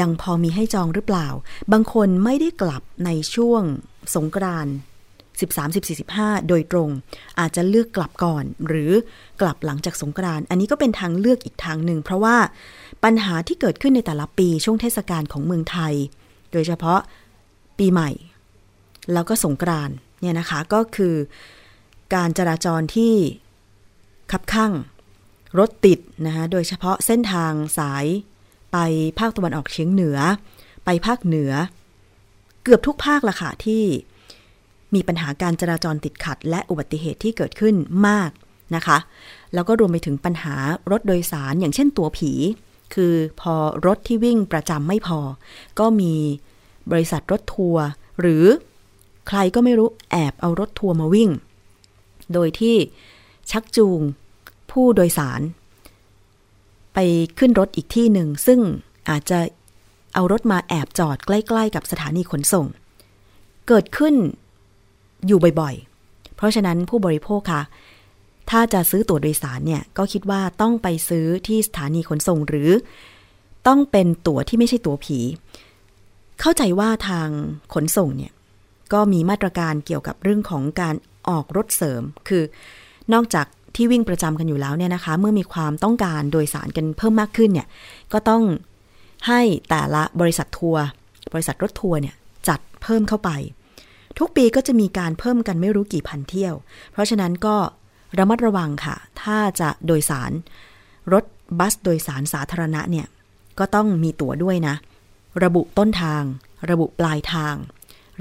[0.00, 1.28] ยังพอมีให้จองหรือเปล่า
[1.72, 3.62] บางคนไม่ได้กลับในช่วง
[4.14, 4.74] สงกรานต์
[5.38, 6.90] 13 14 15 โดยตรง
[7.38, 8.90] อาจจะเลือกกลับก่อน หรือ
[9.40, 12.36] กลับหลังจากสงกรานต์อันนี้ก็เป็นทางเลือกอีกทางหนึ่ง เพราะว่า
[13.04, 15.94] ปัญหาที่เกิดขึ้นในแต่ละปีช่วงเทศกาลของเมืองไทย
[16.52, 17.00] โดยเฉพาะ
[17.78, 18.10] ปีใหม่
[19.12, 21.14] แล้วก็สงกรานต์เนี่ยนะคะก็คือ
[22.14, 23.14] การจราจรที่
[24.32, 24.72] คับข้าง
[25.58, 28.06] รถติดนะคะโดยเฉพาะเส้นทางสาย
[28.72, 28.76] ไป
[29.18, 30.18] ภาคตะวันออกเฉียงเหนือ
[30.84, 31.52] ไปภาคเหนือ
[32.64, 33.84] เกือบทุกภาคละค่ะที่
[34.94, 37.74] มีปัญหาการจราจรติดขัด และอุบัติเหตุที่เกิดขึ้น
[38.08, 38.30] มาก
[38.74, 38.98] นะคะ
[39.54, 40.54] แล้วก็รวมไปถึงปัญหา
[40.90, 42.32] รถโดยสารอย่างเช่นตัวผี
[42.94, 43.54] คือพอ
[43.86, 45.20] รถที่วิ่งประจำไม่พอ
[45.78, 46.14] ก็มี
[46.90, 47.84] บริษัทรถทัวร์
[48.20, 48.44] หรือ
[49.28, 51.30] ใครก็ไม่รู้แอบเอารถทัวร์มาวิ่ง
[52.32, 52.76] โดยที่
[53.50, 54.00] ชักจูง
[54.70, 55.40] ผู้โดยสาร
[56.94, 56.98] ไป
[57.38, 58.60] ขึ้นรถอีกที่หนึ่ง ซึ่ง
[59.10, 59.38] อาจจะ
[60.14, 62.66] เอารถมาแอบจอดใกล้ ๆ กับสถานีขนส่ง
[63.68, 64.14] เกิดขึ้น
[65.26, 67.62] อยู่บ่อยๆ เพราะฉะนั้นผู้บริโภคค่ะ
[68.50, 72.70] ถ้าจะซื้อตั๋วโดยสารเนี่ย ก็คิดว่าต้องไปซื้อที่สถานีขนส่งหรือ
[73.66, 75.18] ต้องเป็นตั๋วที่ไม่ใช่ตั๋วผี
[76.40, 77.28] เข้าใจว่าทาง
[77.74, 78.32] ขนส่งเนี่ย
[78.92, 80.94] ก็มีมาตรการเกี่ยวกับเรื่องของการ
[81.28, 82.42] ออกรถเสริม คือ
[83.12, 87.68] นอกจากที่วิ่งประจำกันอยู่แล้วเนี่ยนะคะ เมื่อมีความต้องการโดยสารกันเพิ่มมากขึ้นเนี่ย
[88.12, 88.42] ก็ต้อง
[89.28, 90.84] ให้แต่ละบริษัททัวร์
[91.32, 92.14] บริษัทรถทัวร์เนี่ย
[92.48, 93.30] จัดเพิ่มเข้าไป
[94.18, 96.54] ทุกปีก็จะมีการเพิ่มกันไม่รู้กี่พันเที่ยว
[96.92, 97.56] เพราะฉะนั้นก็
[98.18, 100.32] ระมัดระวังค่ะ ถ้าจะโดยสาร
[101.12, 101.24] รถ
[101.58, 103.06] บัสโดยสารสาธารณะเนี่ย
[103.58, 104.74] ก็ต้องมีตั๋วด้วยนะ
[105.44, 106.22] ระบุต้นทาง
[106.70, 107.54] ระบุปลายทาง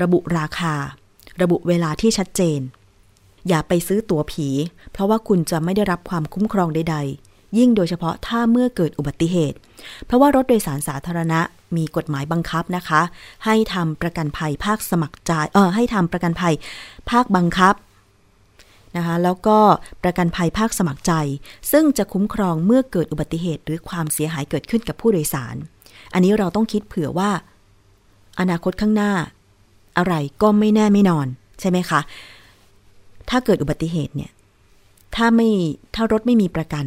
[0.01, 0.75] ระบุราคา
[1.41, 2.59] ระบุเวลาที่ชัดเจน
[3.47, 4.47] อย่าไปซื้อตั๋วผี
[4.91, 9.57] เพราะว่าคุณจะไม่ได้รับความคุ้มครองใด ๆ ยิ่งโดยเฉพาะถ้าเมื่อเกิดอุบัติเหตุ
[10.05, 11.39] เพราะว่ารถโดยสารสาธารณะ
[11.77, 13.01] มีกฎหมายบังคับนะคะ
[13.45, 16.53] ให้ทำประกันภัยภาคสมัครใจเออให้ทำประกันภัย
[17.09, 17.75] ภาคบังคับ
[18.97, 19.57] นะคะแล้วก็
[20.03, 21.13] ประกันภัยภาคสมัครใจ
[21.71, 25.55] ซึ่งจะคุ้มครองเมื่อเกิดอุบัติเหตุ หรือความเสียหายเกิดขึ้นกับผู้โดยสาร
[26.13, 27.29] อันนี้เราต้องคิดเผื่อว่า
[28.39, 29.11] อนาคตข้างหน้า
[29.97, 31.27] อะไรก็ไม่แน่ไม่นอน
[31.59, 31.99] ใช่ไหมคะ
[33.29, 34.31] ถ้าเกิดอุบัติเหตุเนี่ย
[35.15, 35.49] ถ้าไม่
[35.95, 36.85] ถ้ารถไม่มีประกัน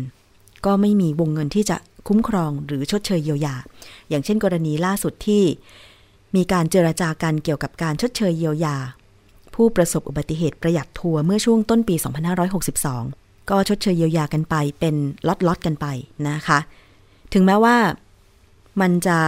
[0.66, 1.76] ก็ไม่มีวงเงินที่จะ
[2.08, 3.54] คุ้มครองหรือชดเชยเยียวยา
[4.08, 5.42] อย่างเช่นกรณีล่าสุดที่
[6.36, 8.76] มีการเจรจากันเกี่ยวกับการชดเชยเยียวยา
[9.54, 11.94] ผู้ประสบอุบัติเหตุประหยัดทัวร์เมื่อช่วงต้นปี
[12.72, 14.94] 2562 ก็ชดเชยเยียวยากันไปเป็น
[15.28, 15.86] ล็อตๆกันไป
[16.28, 16.58] นะคะ
[17.32, 17.76] ถึงแม้ว่า
[18.80, 19.18] มันจะ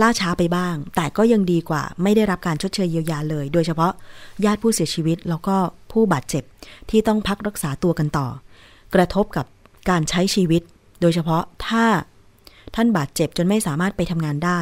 [0.00, 3.92] ล่าช้าไปบ้าง แต่ก็ยังดีกว่า ไม่ได้รับการชดเชยเยียวยาเลย โดยเฉพาะ
[4.44, 5.56] ญาติผู้เสียชีวิตแล้วก็
[5.92, 6.44] ผู้บาดเจ็บ
[6.90, 8.26] ที่ต้องพักรักษาตัวกันต่อ
[8.94, 9.46] กระทบกับ
[9.90, 10.62] การใช้ชีวิต
[11.00, 11.84] โดยเฉพาะถ้า
[12.74, 14.58] ท่านบาดเจ็บจนไม่สามารถไปทำงานได้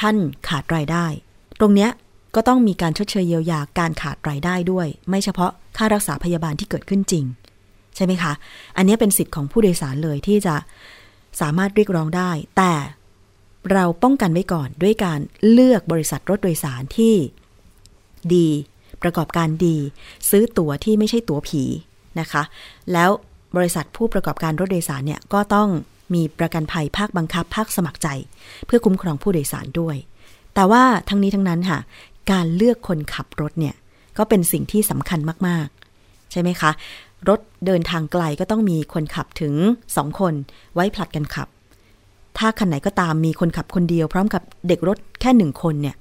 [0.00, 0.16] ท่าน
[0.48, 1.06] ขาดรายได้
[1.60, 1.90] ตรงเนี้ย
[2.34, 7.24] ก็ต้องมีการชดเชยเยียวยาการขาดรายได้ด้วย ไม่เฉพาะค่ารักษาพยาบาลที่เกิดขึ้นจริง
[7.96, 8.32] ใช่ไหมคะ
[8.76, 10.54] อันนี้เป็นสิทธิ์ของผู้โดยสารเลยที่จะ
[11.40, 12.72] สามารถเรียกร้องได้ แต่
[13.72, 17.14] เราป้องกันไว้ก่อนด้วยการเลือกบริษัทรถโดยสารที่
[18.34, 18.48] ดี
[19.02, 19.76] ประกอบการดี
[20.30, 21.62] ซื้อตั๋วที่ไม่ใช่ตั๋วผี
[22.20, 22.42] นะคะ
[22.92, 23.10] แล้ว
[23.56, 25.68] บริษัทผู้ประกอบการรถโดยสารเนี่ยก็ต้อง
[26.14, 28.08] มีประกันภัยภาคบังคับ ภาคสมัครใจ
[28.66, 29.96] เพื่อคุ้มครองผู้โดยสารด้วย
[30.54, 31.78] แต่ว่าทั้งนี้ทั้งนั้นค่ะ
[32.32, 33.74] การเลือกคนขับรถเนี่ย
[34.18, 36.70] ก็เป็นสิ่งที่สำคัญมากๆ ใช่ไหมคะ
[37.28, 39.54] รถเดินทางไกลก็ต้องมีคนขับถึง
[39.96, 40.34] สองคน
[40.74, 41.48] ไว้ผลัดกันขับ
[42.38, 45.96] ถ้าคันไหนก็ตามมีคนขับคนเดียว พร้อมกับเด็กรถแค่หนึ่งคนเนี่ย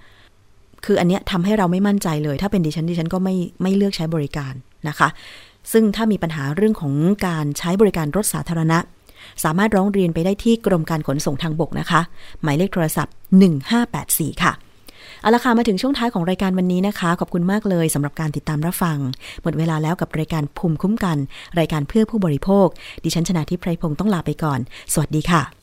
[0.86, 4.54] คืออันเนี้ยทำให้เราไม่มั่นใจเลย ถ้าเป็นดิฉันดิฉันก็ไม่ไม่เลือกใช้บริการ
[4.88, 5.08] นะคะ
[5.72, 6.94] ซึ่งถ้ามีปัญหาเรื่องของ
[7.28, 8.80] การใช้บริการรถสาธารณะ
[9.44, 12.02] สามารถร้องเรียนไปได้ที่กรมการขนส่งทางบกนะคะ
[12.44, 13.14] หมายเลขโทรศัพท์
[13.78, 14.54] 1584 ค่ะ
[15.22, 18.98] เอาละค่ะมาถึงช่วงท้ายของรายการวันนี้นะคะ ขอบคุณมากเลยสำหรับการติดตามรับฟัง
[19.44, 21.18] หมดเวลาแล้วกับรายการภูมิคุ้มกัน
[21.60, 22.68] รายการเพื่อผู้บริโภค
[23.04, 24.60] ดิฉันชนะทิพไพรพงศ์ต้องลาไปก่อน
[24.94, 25.62] สวัสดีค่ะ